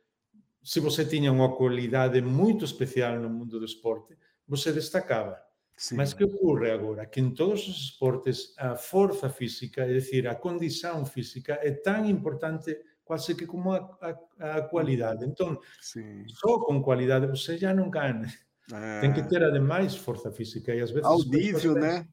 [0.63, 5.39] se você tinha uma qualidade muito especial no mundo do esporte, você destacava
[5.79, 5.95] Sim.
[5.95, 7.07] Mas que ocorre agora?
[7.07, 12.05] Que em todos os esportes a força física, é decir, a condição física é tão
[12.05, 12.77] importante
[13.09, 13.99] quase que como a,
[14.39, 15.25] a, a qualidade.
[15.25, 16.25] Então, Sim.
[16.29, 18.29] só com qualidade você já não ganha.
[18.73, 19.01] É.
[19.01, 20.73] Tem que ter, ademais, força física.
[20.73, 21.07] E às vezes...
[21.07, 22.07] Ao nível, né?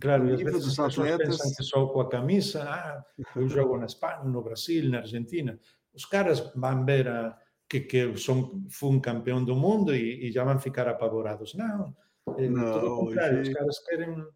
[0.00, 3.04] Claro, e às vezes as pessoas pensam que só com a camisa, ah,
[3.36, 5.56] eu jogo na Espanha, no Brasil, na Argentina.
[5.94, 10.32] Os caras vão ver a, que, que são, foi um campeão do mundo e, e
[10.32, 11.54] já vão ficar apavorados.
[11.54, 11.94] Não,
[12.36, 14.26] Eh, no, todo o contrario, os caras queren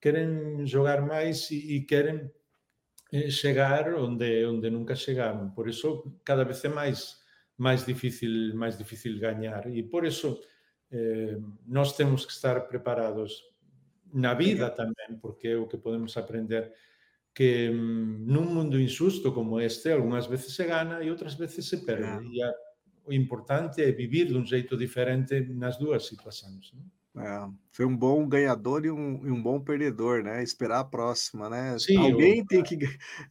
[0.00, 2.30] queren xogar máis e, e queren eh,
[3.12, 5.52] Eh, chegar onde onde nunca chegaron.
[5.52, 7.20] Por iso cada vez é máis
[7.60, 10.40] máis difícil máis difícil gañar e por iso
[10.88, 11.36] eh,
[11.68, 13.52] nós temos que estar preparados
[14.16, 16.72] na vida tamén, porque é o que podemos aprender
[17.36, 21.84] que mm, nun mundo insusto como este, algunhas veces se gana e outras veces se
[21.84, 22.08] perde.
[22.08, 22.32] Claro.
[22.32, 22.48] E a,
[23.04, 26.72] o importante é vivir dun xeito diferente nas dúas situacións.
[26.72, 26.88] Non?
[27.16, 30.42] É, foi um bom ganhador e um, e um, bom perdedor, né?
[30.42, 31.76] Esperar a próxima, né?
[31.78, 32.46] Sim, Alguém eu...
[32.46, 32.78] tem que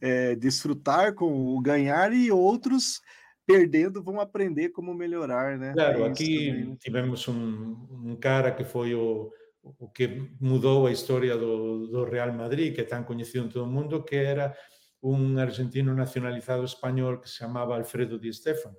[0.00, 3.00] é, desfrutar com o ganhar e outros
[3.44, 5.72] perdendo vão aprender como melhorar, né?
[5.72, 6.64] Claro, é aqui também.
[6.66, 6.76] Né?
[6.78, 12.32] tivemos um, um, cara que foi o, o que mudou a história do, do, Real
[12.32, 14.56] Madrid, que é tão conhecido em todo o mundo, que era
[15.02, 18.76] um argentino nacionalizado espanhol que se chamava Alfredo Di Stefano.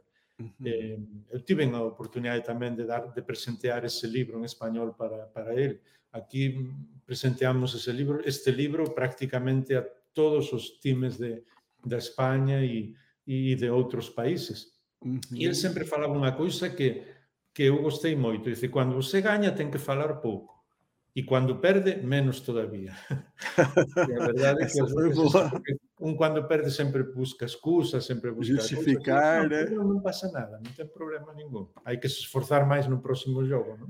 [0.51, 0.67] -huh.
[0.67, 0.99] eh,
[1.32, 5.56] eu tive a oportunidade tamén de dar de presentear ese libro en español para, para
[5.56, 5.79] él.
[6.12, 6.69] Aquí
[7.06, 11.41] presenteamos ese libro, este libro prácticamente a todos os times de,
[11.82, 12.93] da España e,
[13.25, 14.73] e de outros países.
[15.01, 15.38] Uh -huh.
[15.38, 17.03] E ele sempre falaba unha cousa que
[17.53, 18.49] que eu gostei moito.
[18.49, 20.65] Dice, cando você gaña ten que falar pouco.
[21.15, 22.97] E quando perde, menos todavía.
[24.10, 28.53] e a verdade é que, é que un quando perde sempre busca excusas, sempre busca
[28.55, 29.63] justificar, né?
[29.69, 31.69] Não, não passa nada, não tem problema nenhum.
[31.85, 33.87] Hay que se esforçar mais no próximo jogo, não?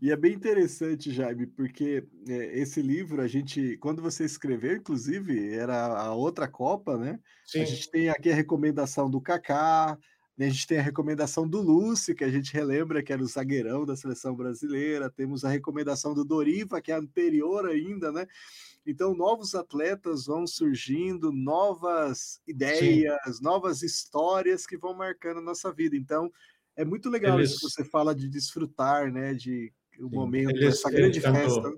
[0.00, 5.54] E é bem interessante, Jaime, porque é, esse livro, a gente, quando você escreveu, inclusive,
[5.54, 7.20] era a outra Copa, né?
[7.44, 7.60] Sim.
[7.60, 9.96] A gente tem aqui a recomendação do Kaká,
[10.36, 10.46] né?
[10.46, 13.84] a gente tem a recomendação do Lúcio, que a gente relembra que era o zagueirão
[13.84, 18.26] da seleção brasileira, temos a recomendação do Doriva, que é anterior ainda, né?
[18.86, 23.42] Então, novos atletas vão surgindo, novas ideias, Sim.
[23.42, 25.96] novas histórias que vão marcando a nossa vida.
[25.96, 26.30] Então,
[26.76, 29.34] é muito legal eles, isso que você fala de desfrutar, né?
[29.34, 31.72] De o momento, eles, essa grande tanto, festa.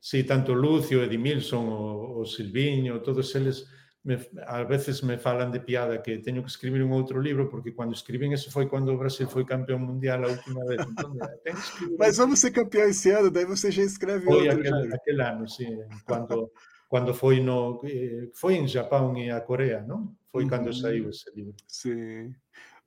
[0.00, 3.66] Sim, tanto Lúcio, Edmilson, o, o Silvinho, todos eles
[4.02, 7.74] me, a veces me falan de piada que teño que escribir un outro libro porque
[7.74, 10.80] cando escribín eso foi cando o Brasil foi campeón mundial a última vez.
[10.80, 11.18] Entón,
[11.98, 14.60] Mas vamos ser campeão esse ano, daí você já escreve foi outro.
[14.60, 15.68] Aquel, aquel ano, sí,
[16.04, 16.50] quando,
[16.88, 20.16] quando foi no eh, foi en Japão e a Coreia, non?
[20.32, 20.72] Foi uhum.
[20.72, 21.54] saiu esse livro.
[21.66, 22.32] Sim.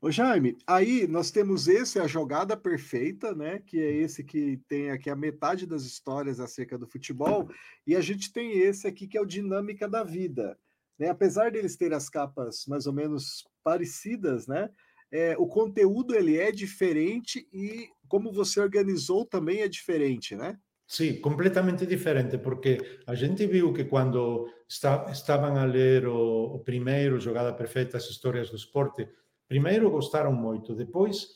[0.02, 3.60] Ô Jaime, aí nós temos esse, a jogada perfeita, né?
[3.60, 7.50] Que é esse que tem aqui a metade das histórias acerca do futebol,
[7.88, 10.58] e a gente tem esse aqui que é o Dinâmica da Vida.
[11.00, 11.10] Né?
[11.10, 14.70] Apesar deles terem as capas mais ou menos parecidas, né?
[15.14, 20.58] é, o conteúdo ele é diferente e como você organizou também é diferente, né?
[20.88, 26.60] Sim, completamente diferente, porque a gente viu que quando está, estavam a ler o, o
[26.60, 29.08] primeiro Jogada Perfeita, as histórias do esporte,
[29.48, 31.28] primeiro gostaram muito, depois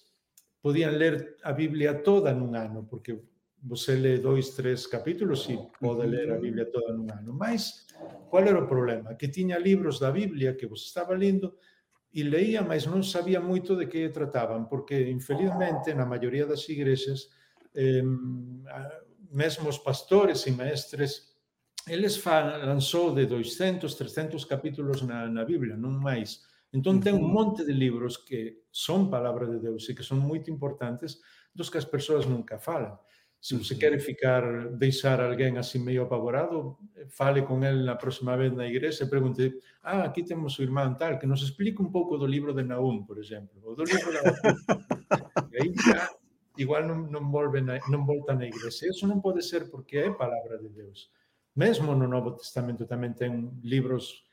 [0.62, 3.22] podiam ler a Bíblia toda num ano, porque
[3.62, 7.34] você lê dois, três capítulos e pode ler a Bíblia toda num ano.
[7.34, 7.86] Mas,
[8.30, 9.16] qual era o problema?
[9.16, 11.56] Que tinha livros da Bíblia que você estava lendo
[12.14, 17.30] e leía, mas não sabia muito de que trataban, porque, infelizmente, na maioria das igrexas,
[17.76, 18.02] eh,
[19.30, 21.36] mesmo os pastores e maestres
[21.88, 26.44] eles falan só de 200, 300 capítulos na, na Bíblia, non máis.
[26.76, 30.52] Entón ten un monte de libros que son palabra de Deus e que son moito
[30.52, 31.24] importantes
[31.56, 33.00] dos que as persoas nunca falan.
[33.40, 34.44] Se você quer ficar,
[34.76, 39.62] deixar alguén así meio apavorado, fale con el na próxima vez na igrexa e pregunte,
[39.86, 43.06] ah, aquí temos o irmán tal, que nos explique un pouco do libro de Naum,
[43.06, 44.20] por exemplo, ou do libro de
[45.54, 46.10] e aí já,
[46.58, 48.90] igual non, non, volve na, non volta na igrexa.
[48.90, 51.14] Eso non pode ser porque é palabra de Deus.
[51.54, 54.26] Mesmo no Novo Testamento tamén ten libros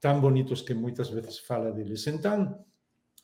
[0.00, 2.08] tan bonitos que moitas veces fala deles.
[2.08, 2.64] Entón,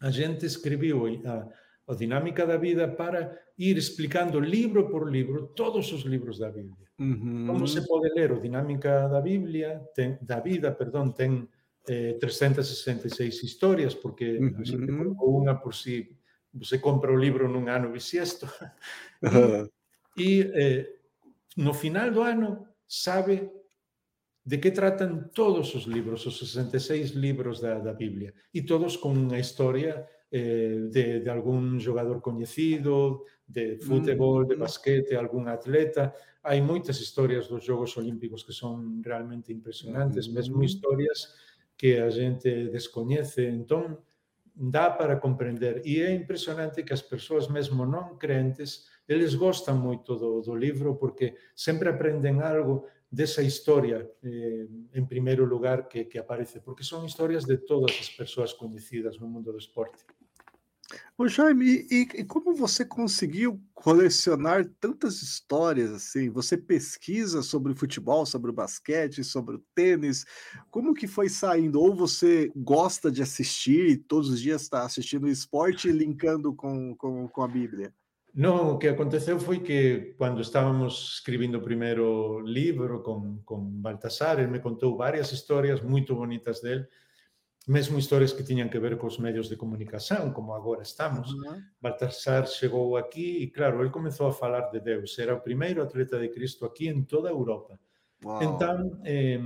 [0.01, 1.49] a gente escribiu a,
[1.87, 6.89] a dinámica da vida para ir explicando libro por libro todos os libros da Biblia.
[6.99, 7.47] Uh -huh.
[7.47, 11.49] Como se pode ler o dinámica da Biblia, ten, da vida, perdón, ten
[11.87, 14.61] eh, 366 historias, porque uh -huh.
[14.61, 16.17] a gente colocou unha por si
[16.55, 18.47] você compra o livro num ano bisiesto
[20.17, 20.83] e eh,
[21.57, 23.51] no final do ano sabe
[24.45, 29.17] de que tratan todos os libros, os 66 libros da, da Biblia, e todos con
[29.17, 34.63] unha historia eh, de, de algún xogador coñecido, de fútbol, de mm, mm.
[34.67, 36.11] basquete, algún atleta.
[36.43, 40.67] Hai moitas historias dos Xogos Olímpicos que son realmente impresionantes, mesmo mm.
[40.67, 41.39] historias
[41.79, 43.47] que a xente descoñece.
[43.47, 44.03] Entón,
[44.51, 45.87] dá para comprender.
[45.87, 50.99] E é impresionante que as persoas mesmo non crentes, eles gostan moito do, do libro
[50.99, 54.67] porque sempre aprenden algo desa historia eh,
[54.99, 59.31] en primeiro lugar que, que aparece, porque son historias de todas as persoas coñecidas no
[59.31, 60.03] mundo do esporte.
[61.17, 66.29] Ô Jaime, e, e, como você conseguiu colecionar tantas histórias assim?
[66.29, 70.25] Você pesquisa sobre o futebol, sobre o basquete, sobre o tênis?
[70.73, 71.81] Como que foi saindo?
[71.81, 76.97] Ou você gosta de assistir e todos os dias está assistindo esporte e linkando com,
[76.97, 77.95] com, com a Bíblia?
[78.35, 84.41] Não, o que aconteceu foi que quando estávamos escrevendo o primeiro livro com, com Baltasar,
[84.41, 86.85] ele me contou várias histórias muito bonitas dele
[87.67, 91.33] mesmo historias que tiñan que ver cos medios de comunicación, como agora estamos.
[91.33, 91.57] Uh -huh.
[91.81, 95.19] Baltasar chegou aquí e, claro, el comezou a falar de Deus.
[95.19, 97.79] Era o primeiro atleta de Cristo aquí en toda Europa.
[98.21, 98.41] Wow.
[98.41, 99.39] Entón, eh,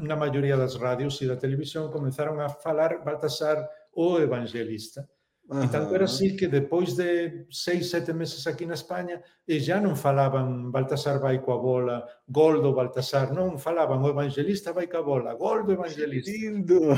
[0.00, 5.08] na maioría das radios e da televisión comenzaron a falar Baltasar o evangelista.
[5.50, 5.64] Uhum.
[5.64, 9.82] E tanto era así que depois de seis, sete meses aquí na España, e já
[9.82, 15.02] non falaban Baltasar vai coa bola, gol do Baltasar, non falaban o evangelista vai coa
[15.02, 16.30] bola, gol do evangelista.
[16.30, 16.94] Lindo!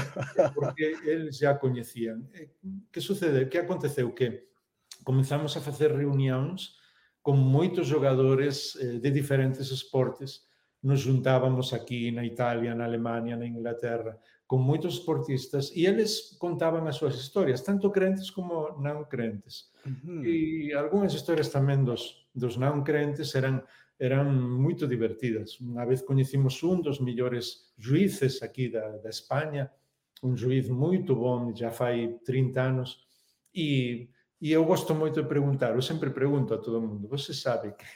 [0.52, 2.28] Porque eles já coñecían.
[2.92, 3.48] Que sucede?
[3.48, 4.12] Que aconteceu?
[4.12, 4.52] Que
[5.00, 6.76] comenzamos a facer reunións
[7.24, 10.44] con moitos jogadores eh, de diferentes esportes,
[10.82, 14.18] nos juntábamos aquí na Italia, na Alemania, na Inglaterra,
[14.52, 19.72] com muitos esportistas e eles contaban as suas historias, tanto crentes como non crentes.
[19.88, 20.20] Uhum.
[20.28, 23.64] E algunhas historias tamén dos, dos non crentes eran
[23.96, 24.28] eran
[24.60, 25.56] moito divertidas.
[25.56, 29.72] Unha vez coñecimos un dos millores juíces aquí da, da España,
[30.20, 33.08] un juiz moito bom, já fai 30 anos,
[33.56, 37.72] e, e eu gosto moito de preguntar, eu sempre pregunto a todo mundo, você sabe
[37.72, 37.88] que,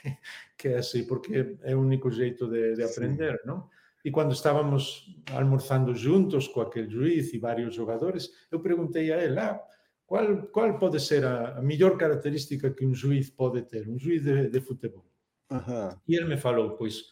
[0.57, 3.45] que é así, porque é o único jeito de, de aprender, sí.
[3.45, 3.69] non?
[4.07, 9.37] E quando estávamos almorzando juntos com aquele juiz e vários jogadores, eu perguntei a ele,
[9.37, 9.59] ah,
[10.05, 14.23] qual, qual pode ser a, a melhor característica que um juiz pode ter, um juiz
[14.23, 15.05] de, de futebol?
[15.51, 15.89] Uhum.
[16.07, 17.03] E ele me falou, pois,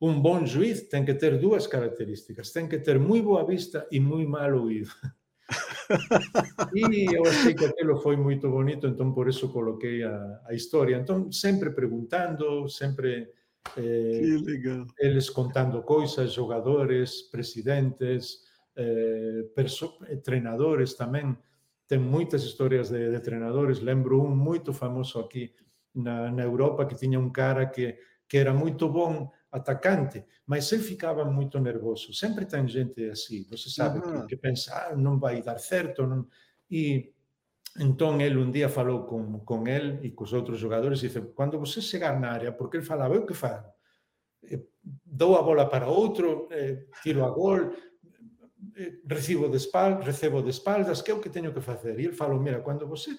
[0.00, 3.98] um bom juiz tem que ter duas características, tem que ter muito boa vista e
[3.98, 4.92] muito mal ouído.
[6.72, 10.94] e eu achei que aquilo foi muito bonito, então por isso coloquei a, a história.
[10.94, 13.28] Então, sempre perguntando, sempre
[13.76, 14.86] Eh, legal.
[14.98, 18.44] Eles contando coisas, jogadores, presidentes,
[18.76, 19.50] eh,
[20.22, 21.38] treinadores tamén.
[21.84, 23.82] Ten moitas historias de, de treinadores.
[23.82, 25.52] Lembro un moito famoso aquí
[25.94, 30.82] na, na Europa que tiña un cara que, que era moito bon atacante, mas ele
[30.82, 32.12] ficaba moito nervoso.
[32.12, 36.26] Sempre ten gente así, você sabe, que, que pensa, ah, non vai dar certo, non...
[36.66, 37.13] E
[37.76, 41.58] Entón, el un día falou con, con el e cos outros jogadores e dice, cando
[41.58, 43.66] você chegar na área, porque el falaba, eu que fago?
[44.46, 47.74] Eh, dou a bola para outro, eh, tiro a gol,
[48.78, 51.98] eh, recibo de espaldas, recebo de espaldas, que é o que teño que facer?
[51.98, 53.10] E el falou, mira, cando você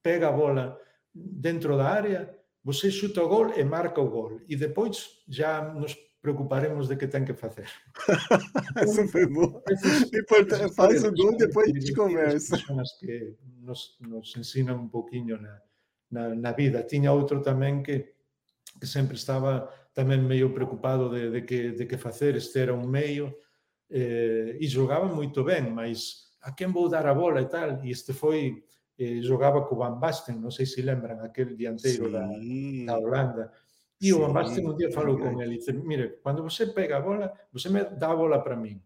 [0.00, 0.78] pega a bola
[1.12, 2.30] dentro da área,
[2.62, 4.40] você chuta o gol e marca o gol.
[4.46, 7.70] E depois já nos preocuparemos de que ten que facer.
[8.82, 9.62] Eso foi bom.
[10.74, 12.56] Faz o gol e depois a gente conversa.
[12.98, 13.34] Que,
[13.66, 15.58] nos, nos ensina un pouquiño na,
[16.10, 16.86] na, na vida.
[16.86, 18.14] Tiña outro tamén que,
[18.78, 22.86] que sempre estaba tamén meio preocupado de, de, que, de que facer, este era un
[22.86, 23.32] meio,
[23.88, 27.90] eh, e jogaba moito ben, mas a quen vou dar a bola e tal, e
[27.90, 28.60] este foi,
[29.00, 32.12] eh, jogaba co Van Basten, non sei se lembran, aquel dianteiro sí.
[32.12, 33.44] da, da Holanda,
[33.96, 36.98] e o Van Basten un día falou con ele, e dice, mire, cando você pega
[36.98, 38.76] a bola, você me dá a bola para min,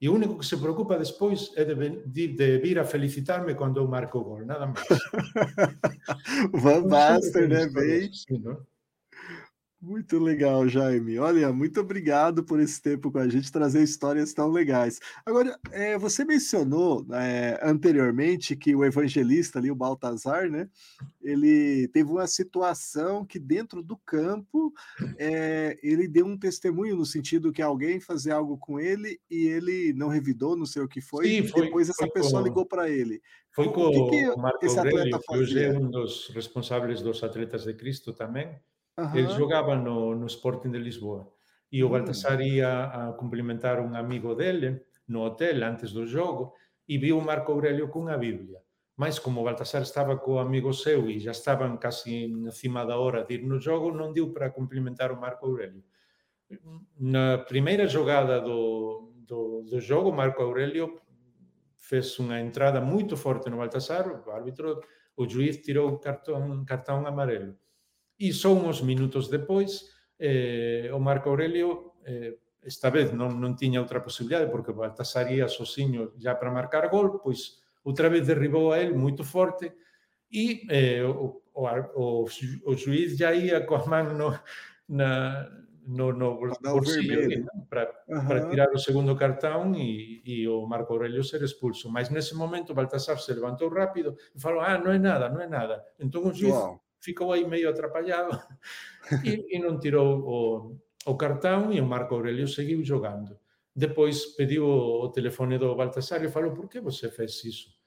[0.00, 1.74] E o único que se preocupa depois é de,
[2.06, 4.86] de, de vir a felicitar-me quando eu marco o gol, nada mais.
[6.54, 8.08] Van Basten, né, bem?
[8.08, 8.60] Assim, não?
[9.80, 11.20] Muito legal, Jaime.
[11.20, 14.98] Olha, muito obrigado por esse tempo com a gente, trazer histórias tão legais.
[15.24, 20.68] Agora, é, você mencionou é, anteriormente que o evangelista ali, o Baltazar, né?
[21.22, 24.72] Ele teve uma situação que dentro do campo
[25.16, 29.92] é, ele deu um testemunho no sentido que alguém fazia algo com ele e ele
[29.92, 31.28] não revidou, não sei o que foi.
[31.28, 33.22] Sim, foi depois essa pessoa com, ligou para ele.
[33.52, 37.22] Foi com o, que que o Marco Aurélio, que hoje é um dos responsáveis dos
[37.22, 38.58] Atletas de Cristo também
[38.98, 39.14] Uhum.
[39.14, 41.30] Ele jogava no, no Sporting de Lisboa.
[41.70, 46.54] E o Baltasar ia a cumprimentar un amigo dele no hotel antes do jogo
[46.88, 48.58] e viu o Marco Aurelio cunha Biblia.
[48.96, 53.22] Mas como o Baltasar estaba co amigo seu e já estaban casi encima da hora
[53.22, 55.84] de ir no jogo, non diu para cumprimentar o Marco Aurelio.
[56.98, 60.98] Na primeira jogada do, do, do jogo, Marco Aurelio
[61.76, 64.82] fez unha entrada moito forte no Baltasar, o árbitro,
[65.14, 67.54] o juiz tirou cartón, cartón amarelo.
[68.18, 69.86] E só uns minutos depois,
[70.18, 75.46] eh, o Marco Aurelio eh, esta vez non, non tiña outra posibilidade porque Baltasar ia
[75.46, 79.70] sozinho já para marcar gol, pois outra vez derribou a el moito forte
[80.26, 81.62] e eh, o, o,
[81.94, 82.26] o,
[82.66, 84.34] o juiz já ia coa man no,
[84.90, 85.46] na,
[85.86, 87.86] no, no bolsillo para,
[88.26, 91.88] para tirar o segundo cartón e, e o Marco Aurelio ser expulso.
[91.88, 95.48] Mas nese momento Baltasar se levantou rápido e falou, ah, non é nada, non é
[95.48, 95.86] nada.
[95.96, 98.38] Entón o juiz wow ficou aí meio atrapalhado
[99.24, 103.38] e, e non tirou o, o cartão e o Marco Aurelio seguiu jogando.
[103.74, 107.78] Depois pediu o, telefone do Baltasar e falou, por que você fez isso?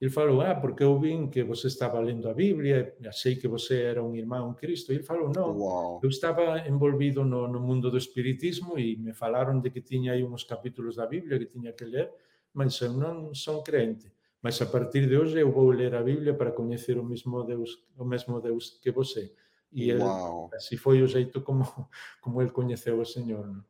[0.00, 3.82] Ele falou, ah, porque eu vi que você estava lendo a Bíblia, achei que você
[3.82, 4.92] era um irmão Cristo.
[4.92, 6.00] Ele falou, não, wow.
[6.02, 10.24] eu estava envolvido no, no, mundo do espiritismo e me falaram de que tinha aí
[10.24, 12.10] uns capítulos da Bíblia que tinha que ler,
[12.54, 14.10] mas eu não sou crente
[14.42, 17.84] mas a partir de hoje eu vou ler a Bíblia para conhecer o mesmo Deus,
[17.96, 19.32] o mesmo Deus que você.
[19.72, 20.02] E ele,
[20.54, 21.64] assim foi o jeito como
[22.20, 23.46] como ele conheceu o Senhor.
[23.46, 23.60] Né?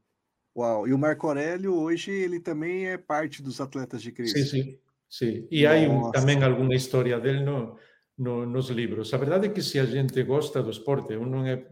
[0.56, 0.88] Uau!
[0.88, 4.38] E o Marco Aurélio hoje ele também é parte dos atletas de Cristo.
[4.38, 4.78] Sim, sim,
[5.08, 5.48] sim.
[5.50, 7.76] E há um, também alguma história dele no,
[8.16, 9.12] no, nos livros.
[9.12, 11.66] A verdade é que se a gente gosta do esporte, eu não é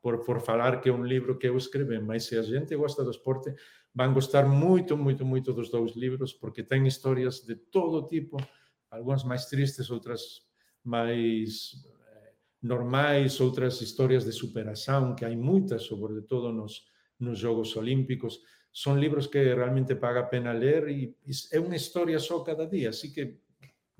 [0.00, 3.02] por, por falar que é um livro que eu escrevi, mas se a gente gosta
[3.02, 3.54] do esporte,
[3.94, 8.42] Van gostar moito, moito, moito dos dous libros porque ten historias de todo tipo,
[8.90, 10.50] algunhas máis tristes, outras
[10.82, 12.34] máis eh,
[12.66, 16.90] normais, outras historias de superación, que hai moitas, sobre todo nos,
[17.22, 18.42] nos Jogos Olímpicos.
[18.74, 21.14] Son libros que realmente paga a pena ler e,
[21.54, 23.46] é unha historia só cada día, así que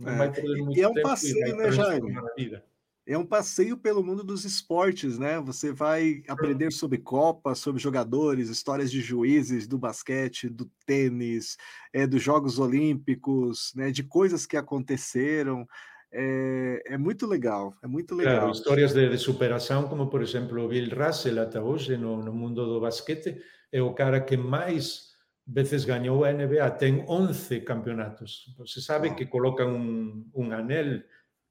[0.03, 2.59] non vai perder moito tempo e é un paseo, e vai transformar a vida.
[3.07, 5.39] É um passeio pelo mundo dos esportes, né?
[5.41, 11.57] Você vai aprender sobre Copa, sobre jogadores, histórias de juízes do basquete, do tênis,
[11.93, 13.91] é, dos Jogos Olímpicos, né?
[13.91, 15.69] De coisas que aconteceram.
[16.11, 18.37] É, é muito legal, é muito legal.
[18.37, 22.33] Claro, histórias de, de, superação, como por exemplo o Bill Russell até hoje no, no
[22.33, 23.37] mundo do basquete,
[23.73, 25.13] é o cara que mais
[25.47, 28.55] vezes ganhou a NBA, tem 11 campeonatos.
[28.57, 31.03] Você sabe que colocam um, um anel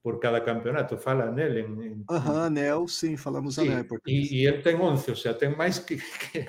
[0.04, 1.62] por cada campeonato, fala nele.
[1.62, 2.04] Em.
[2.12, 3.86] Aham, anel, sim, falamos sim, anel.
[4.06, 6.46] E, e, ele tem 11, ou seja, tem mais que, que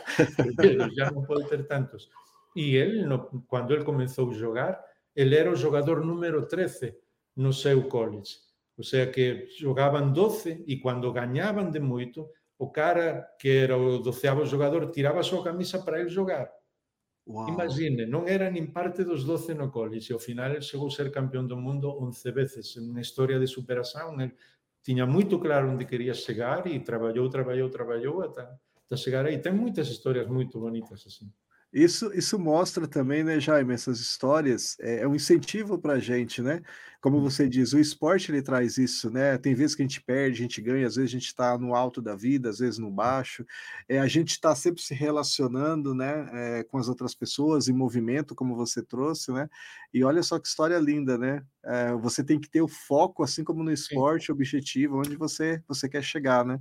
[0.96, 2.10] já não pode ter tantos.
[2.56, 6.96] E ele, no, quando ele começou a jogar, ele era o jogador número 13
[7.36, 8.34] no seu college.
[8.76, 13.98] Ou seja, que jogavam 12 e quando ganhavam de muito, o cara que era o
[13.98, 16.50] doceavo jogador tirava a sua camisa para ele jogar.
[17.26, 17.46] Wow.
[17.48, 21.08] Imagine, non era nin parte dos 12 no college, e ao final chegou a ser
[21.10, 24.32] campeón do mundo 11 veces, unha historia de superación, el
[24.84, 29.40] tiña moito claro onde quería chegar e traballou, traballou, traballou ata, ata chegar aí.
[29.40, 31.24] Ten moitas historias moito bonitas así.
[31.74, 36.40] Isso, isso mostra também, né, Jaime, essas histórias, é, é um incentivo para a gente,
[36.40, 36.62] né?
[37.00, 37.20] Como Hum.
[37.20, 39.36] você diz, o esporte ele traz isso, né?
[39.38, 41.74] Tem vezes que a gente perde, a gente ganha, às vezes a gente está no
[41.74, 43.44] alto da vida, às vezes no baixo.
[43.88, 48.36] É, a gente está sempre se relacionando, né, é, com as outras pessoas, em movimento,
[48.36, 49.48] como você trouxe, né?
[49.92, 51.42] E olha só que história linda, né?
[51.64, 53.74] É, você tem que ter o foco, assim como no Sim.
[53.74, 56.60] esporte, objetivo, onde você, você quer chegar, né?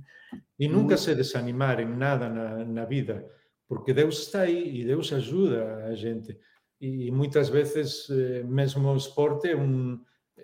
[0.58, 0.98] E nunca Muito.
[0.98, 3.28] se desanimar em nada na, na vida,
[3.68, 6.38] porque Deus está aí e Deus ajuda a gente.
[6.80, 10.00] E muitas vezes, eh, mesmo o esporte é um,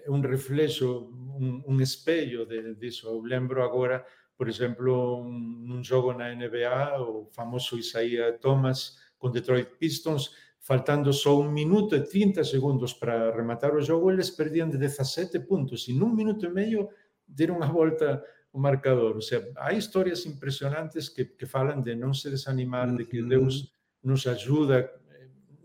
[0.08, 3.08] um reflexo, um, um espelho de, disso.
[3.08, 4.04] Eu lembro agora,
[4.36, 11.12] por exemplo, um, um jogo na NBA, o famoso Isaiah Thomas com Detroit Pistons, faltando
[11.12, 15.88] só um minuto e 30 segundos para rematar o jogo, eles perdiam de 17 pontos
[15.88, 16.88] e num minuto e meio
[17.26, 19.16] deram a volta o marcador.
[19.16, 23.30] O sea, hai historias impresionantes que, que falan de non se desanimar, de que Uhum,
[23.30, 23.70] Deus
[24.02, 24.90] nos ajuda.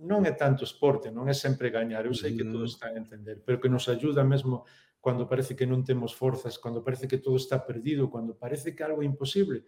[0.06, 3.02] Non é tanto esporte, non é sempre gañar, eu sei que uhum, todos están a
[3.02, 4.66] entender, pero que nos ajuda mesmo
[5.02, 8.86] cando parece que non temos forzas, cando parece que todo está perdido, cando parece que
[8.86, 9.66] algo é imposible.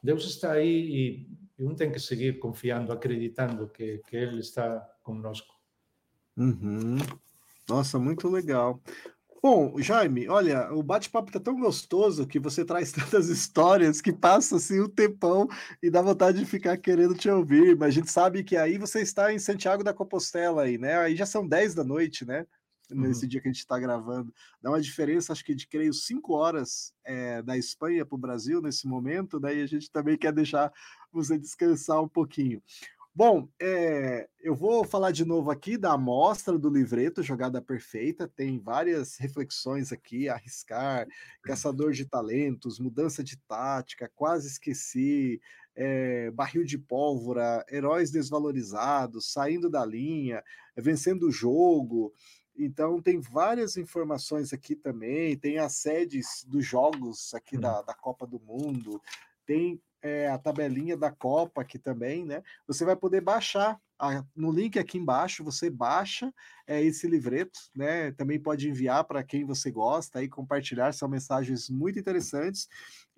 [0.00, 1.02] Deus está aí e,
[1.56, 5.56] e un ten que seguir confiando, acreditando que, que Ele está conosco.
[6.36, 6.96] uhum.
[7.68, 8.80] Nossa, muito legal.
[9.42, 14.56] Bom, Jaime, olha, o bate-papo tá tão gostoso que você traz tantas histórias que passa
[14.56, 15.46] assim um tempão
[15.82, 19.00] e dá vontade de ficar querendo te ouvir, mas a gente sabe que aí você
[19.02, 20.98] está em Santiago da Compostela aí, né?
[20.98, 22.46] Aí já são 10 da noite, né?
[22.88, 23.28] Nesse Uhum.
[23.28, 24.32] dia que a gente está gravando.
[24.62, 28.62] Dá uma diferença, acho que de creio 5 horas é, da Espanha para o Brasil
[28.62, 30.72] nesse momento, daí a gente também quer deixar
[31.12, 32.62] você descansar um pouquinho.
[33.16, 38.28] Bom, é, eu vou falar de novo aqui da amostra do livreto Jogada Perfeita.
[38.28, 41.06] Tem várias reflexões aqui: arriscar,
[41.42, 45.40] caçador de talentos, mudança de tática, quase esqueci,
[45.74, 50.44] é, barril de pólvora, heróis desvalorizados, saindo da linha,
[50.76, 52.12] vencendo o jogo.
[52.54, 55.38] Então, tem várias informações aqui também.
[55.38, 57.62] Tem as sedes dos jogos aqui Uhum.
[57.62, 59.00] da, da Copa do Mundo,
[59.46, 62.42] tem é, a tabelinha da Copa aqui também, né?
[62.66, 66.32] Você vai poder baixar a, no link aqui embaixo, você baixa
[66.66, 68.12] é, esse livreto, né?
[68.12, 72.68] Também pode enviar para quem você gosta e compartilhar, são mensagens muito interessantes.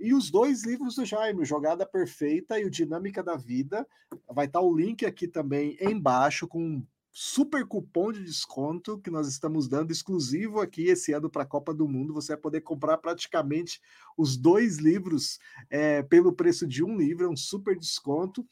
[0.01, 3.87] E os dois livros do Jaime, Jogada Perfeita e o Dinâmica da Vida,
[4.31, 9.69] vai estar o link aqui também embaixo com super cupom de desconto que nós estamos
[9.69, 12.15] dando exclusivo aqui esse ano para a Copa do Mundo.
[12.15, 13.81] Você vai poder comprar praticamente
[14.17, 15.39] os dois livros
[15.71, 18.47] é, pelo preço de um livro, é um super desconto.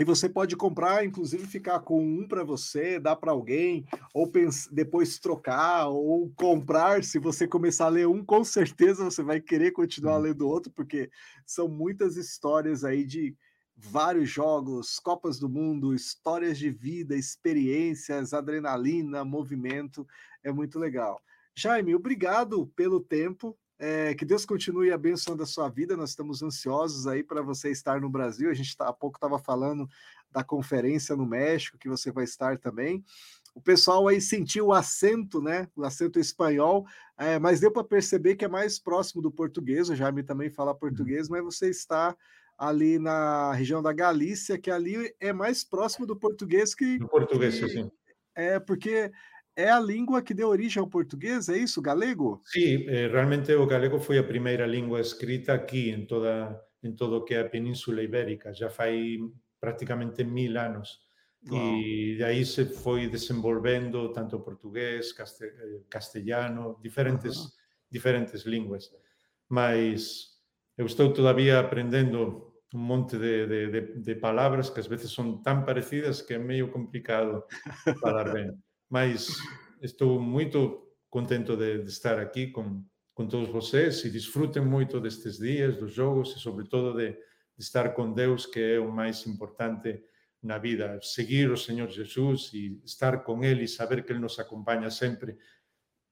[0.00, 3.84] E você pode comprar, inclusive ficar com um para você, dar para alguém,
[4.14, 4.30] ou
[4.70, 7.02] depois trocar, ou comprar.
[7.02, 10.22] Se você começar a ler um, com certeza você vai querer continuar Uhum.
[10.22, 11.10] lendo outro, porque
[11.44, 13.34] são muitas histórias aí de
[13.78, 20.06] vários jogos, Copas do Mundo, histórias de vida, experiências, adrenalina, movimento.
[20.42, 21.20] É muito legal.
[21.54, 23.56] Jaime, obrigado pelo tempo.
[23.80, 25.96] É, que Deus continue abençoando a sua vida.
[25.96, 28.50] Nós estamos ansiosos aí para você estar no Brasil.
[28.50, 29.88] A gente tá, há pouco estava falando
[30.32, 33.04] da conferência no México, que você vai estar também.
[33.54, 35.68] O pessoal aí sentiu o acento, né?
[35.76, 39.88] O acento espanhol, é, mas deu para perceber que é mais próximo do português.
[39.88, 42.16] O Jaime também fala português, mas você está
[42.58, 46.98] ali na região da Galícia, que ali é mais próximo do português que.
[46.98, 47.90] Do português, que sim.
[48.34, 49.10] É, porque
[49.56, 52.40] é a língua que deu origem ao português, é isso, galego?
[52.44, 57.18] Sí, eh, realmente o galego foi a primeira língua escrita aquí en toda en todo
[57.18, 59.18] o que é a Península Ibérica, já fai
[59.58, 61.00] prácticamente mil anos.
[61.50, 61.74] Uau.
[61.76, 67.36] E de aí se foi desenvolvendo tanto portugués, caste, eh, castellano, diferentes,
[67.90, 68.92] diferentes línguas.
[69.48, 70.38] Mas
[70.76, 75.42] eu estou todavía aprendendo un monte de, de, de, de palabras que ás veces son
[75.42, 77.46] tan parecidas que é meio complicado
[78.00, 78.52] falar ben.
[78.88, 79.28] Mas
[79.80, 85.40] estou moito contento de, de estar aquí con, con todos vocês e disfruten moito destes
[85.40, 89.26] días, dos jogos e sobre todo de, de estar con Deus que é o máis
[89.26, 90.04] importante
[90.42, 94.38] na vida, seguir o Señor Jesús e estar con Ele e saber que Ele nos
[94.38, 95.36] acompaña sempre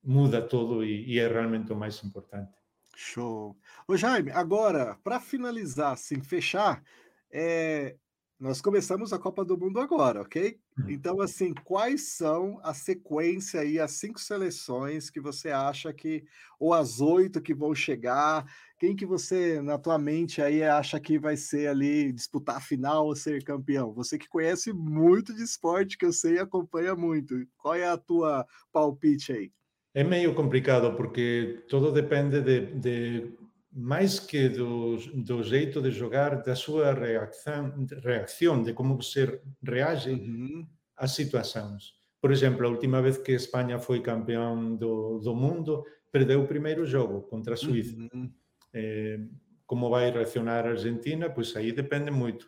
[0.02, 2.56] muda todo e, e é realmente o máis importante.
[2.98, 3.54] Show.
[3.86, 6.82] Ô Jaime, agora, para finalizar, assim, fechar,
[7.30, 7.98] é,
[8.40, 10.58] nós começamos a Copa do Mundo agora, ok?
[10.86, 16.24] Então, assim, quais são a sequência aí, as cinco seleções que você acha que,
[16.58, 18.46] ou as oito que vão chegar,
[18.78, 23.06] quem que você, na tua mente aí, acha que vai ser ali, disputar a final
[23.06, 23.92] ou ser campeão?
[23.92, 27.34] Você que conhece muito de esporte, que eu sei e acompanha muito.
[27.58, 29.52] Qual é a tua palpite aí?
[29.96, 33.32] É meio complicado porque todo depende de, de
[33.72, 40.10] mais que do, do jeito de jogar, da sua reação, reação de como você reage
[40.10, 40.66] uhum.
[40.98, 41.94] às situações.
[42.20, 45.82] Por exemplo, a última vez que Espanha foi campeão do, do mundo,
[46.12, 47.96] perdeu o primeiro jogo contra a Suíça.
[47.96, 48.30] Uhum.
[48.74, 49.20] Eh,
[49.64, 51.30] como vai reaccionar a Argentina?
[51.30, 52.46] Pois aí depende muito.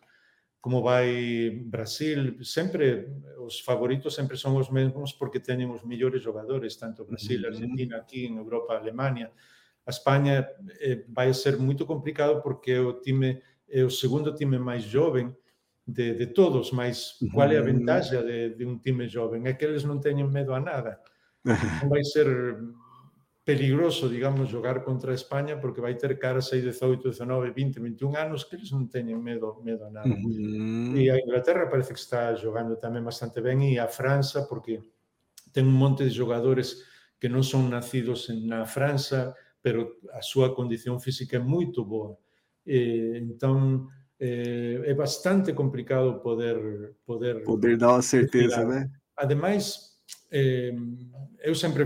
[0.60, 2.42] Como vai Brasil?
[2.44, 7.46] Sempre os favoritos sempre são os mesmos porque têm os melhores jogadores, tanto Brasil.
[7.46, 9.30] Argentina, aqui em Europa, Alemanha.
[9.86, 10.46] A Espanha
[10.80, 15.34] eh, vai ser muito complicado porque o time é o segundo time mais jovem
[15.86, 19.46] de, de todos, mas qual é a vantagem de, de, um time jovem?
[19.46, 21.00] É que eles não têm medo a nada.
[21.82, 22.26] Não vai ser
[23.48, 28.14] peligroso, digamos, jogar contra a Espanha porque vai ter caras aí 18, 19, 20, 21
[28.14, 30.06] anos que eles não têm medo, medo a nada.
[30.06, 30.94] Uhum.
[30.94, 34.82] E a Inglaterra parece que está jogando também bastante bem e a França porque
[35.50, 36.84] tem um monte de jogadores
[37.18, 42.18] que não são nascidos na França, pero a súa condición física é muito boa.
[42.66, 43.88] E, então,
[44.20, 48.90] é, é bastante complicado poder poder poder dar uma certeza, né?
[49.16, 49.87] Ademais,
[50.30, 50.74] eh,
[51.40, 51.84] eu sempre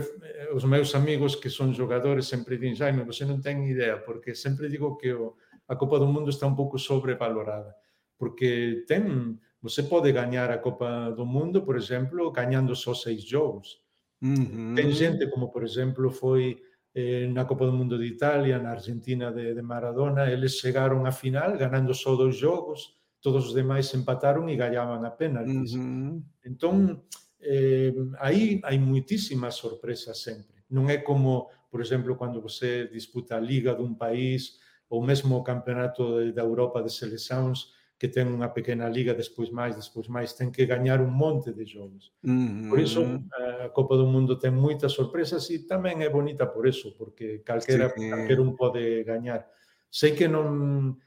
[0.55, 4.68] os meus amigos que são jogadores sempre dizem, Jaime, você não tem ideia, porque sempre
[4.68, 5.34] digo que o,
[5.68, 7.74] a Copa do Mundo está um pouco sobrevalorada,
[8.18, 13.80] porque tem você pode ganhar a Copa do Mundo, por exemplo, ganhando só seis jogos.
[14.20, 14.74] Uhum.
[14.74, 16.61] Tem gente como, por exemplo, foi
[16.95, 21.12] eh, na Copa do Mundo de Italia, na Argentina de, de Maradona, eles chegaron á
[21.12, 25.74] final ganando só dois jogos, todos os demais empataron e ganhaban a penaltis.
[25.74, 26.22] Uhum.
[26.45, 27.07] Entón,
[27.43, 30.62] eh, aí hai muitísimas sorpresas sempre.
[30.70, 35.45] Non é como, por exemplo, cando você disputa a Liga dun país ou mesmo o
[35.45, 37.72] Campeonato da Europa de Seleccións,
[38.03, 41.62] que ten unha pequena liga, despois máis, despois máis, ten que gañar un monte de
[41.62, 42.11] xogos.
[42.26, 42.66] Mm -hmm.
[42.66, 46.66] Por iso, a eh, Copa do Mundo ten moitas sorpresas e tamén é bonita por
[46.66, 48.11] eso, porque calquera, sí.
[48.11, 49.47] calquera un pode gañar.
[49.86, 50.99] Sei que non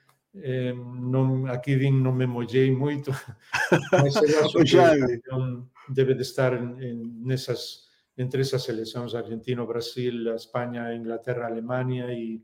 [0.42, 3.12] eh, non aquí din non me mollei moito,
[3.92, 5.22] mas eu acho que
[5.90, 12.44] debe de estar en, en nesas, entre esas seleccións Argentino, Brasil, España, Inglaterra, Alemania e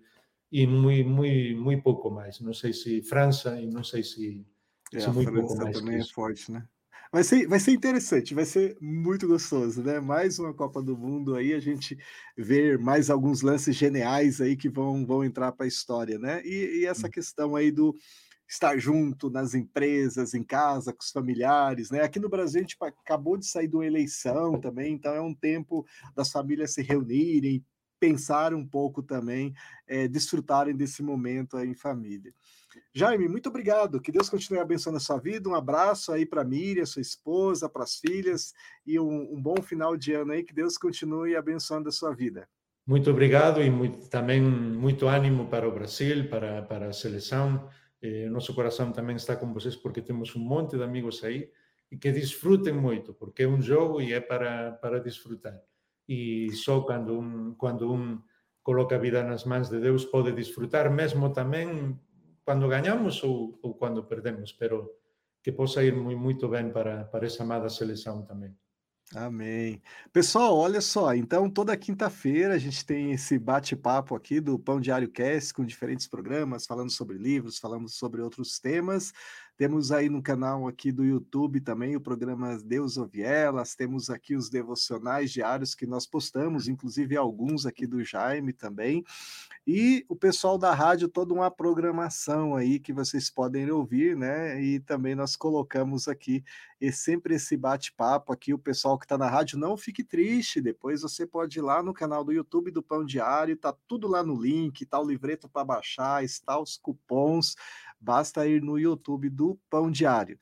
[0.52, 2.42] e muito, muito, muito pouco mais.
[2.42, 4.46] Não sei se França e não sei se,
[4.92, 6.68] se muito pouco é forte, né?
[7.14, 10.00] Vai ser, vai ser interessante, vai ser muito gostoso, né?
[10.00, 11.98] Mais uma Copa do Mundo aí, a gente
[12.38, 16.42] ver mais alguns lances geniais aí que vão, vão entrar para a história, né?
[16.46, 17.10] E, e essa hum.
[17.10, 17.94] questão aí do
[18.48, 22.02] estar junto nas empresas, em casa, com os familiares, né?
[22.02, 25.36] Aqui no Brasil a gente acabou de sair de uma eleição também, então é um
[25.36, 25.86] tempo
[26.16, 27.62] das famílias se reunirem,
[28.00, 29.54] pensar um pouco também,
[29.86, 32.34] é, desfrutarem desse momento aí em família.
[32.94, 34.02] Jaime, muito obrigado.
[34.02, 35.50] Que Deus continue abençoando a sua vida.
[35.50, 38.54] Um abraço aí para Miriam, sua esposa, para as filhas
[38.86, 40.44] e um, um, bom final de ano aí.
[40.44, 42.48] Que Deus continue abençoando a sua vida.
[42.86, 47.70] Muito obrigado e muito, também muito ânimo para o Brasil, para, para a seleção.
[48.02, 51.50] Eh, nosso coração também está com vocês porque temos um monte de amigos aí
[51.92, 55.62] e que desfrutem muito, porque é um jogo e é para, para desfrutar
[56.12, 58.20] e só quando un, quando un
[58.62, 61.96] coloca a vida nas mans de Deus pode disfrutar mesmo tamén
[62.46, 64.90] cando gañamos ou, ou cando perdemos, pero
[65.44, 68.56] que possa ir moi, moito ben para, para esa amada seleção também.
[69.14, 69.82] Amém.
[70.14, 75.12] Pessoal, olha só, então toda quinta-feira a gente tem esse bate-papo aqui do Pão Diário
[75.12, 79.12] Cast com diferentes programas, falando sobre livros, falando sobre outros temas.
[79.62, 84.36] Temos aí no canal aqui do YouTube também o programa Deus ouve elas, temos aqui
[84.36, 89.04] os devocionais diários que nós postamos, inclusive alguns aqui do Jaime também.
[89.68, 94.60] E o pessoal da rádio, toda uma programação aí que vocês podem ouvir, né?
[94.60, 96.44] E também nós colocamos aqui
[96.82, 98.56] e sempre esse bate-papo aqui.
[98.56, 100.60] O pessoal que está na rádio, não fique triste.
[100.60, 104.24] Depois você pode ir lá no canal do YouTube do Pão Diário, tá tudo lá
[104.24, 107.56] no link, tá o livreto para baixar, está os cupons.
[108.02, 110.40] Basta ir no YouTube do Pão Diário.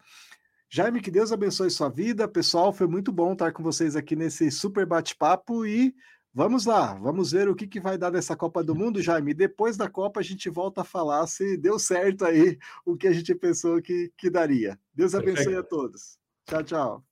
[0.71, 2.27] Jaime, que Deus abençoe sua vida.
[2.27, 5.95] Pessoal, foi muito bom estar com vocês aqui nesse super bate-papo e
[6.31, 9.33] vamos lá, vamos ver o que, que vai dar nessa Copa do Mundo, Jaime.
[9.33, 13.11] Depois da Copa a gente volta a falar se deu certo aí o que a
[13.11, 14.79] gente pensou que, que daria.
[14.93, 15.59] Deus abençoe Perfeito.
[15.59, 16.19] a todos.
[16.45, 17.08] Tchau, tchau.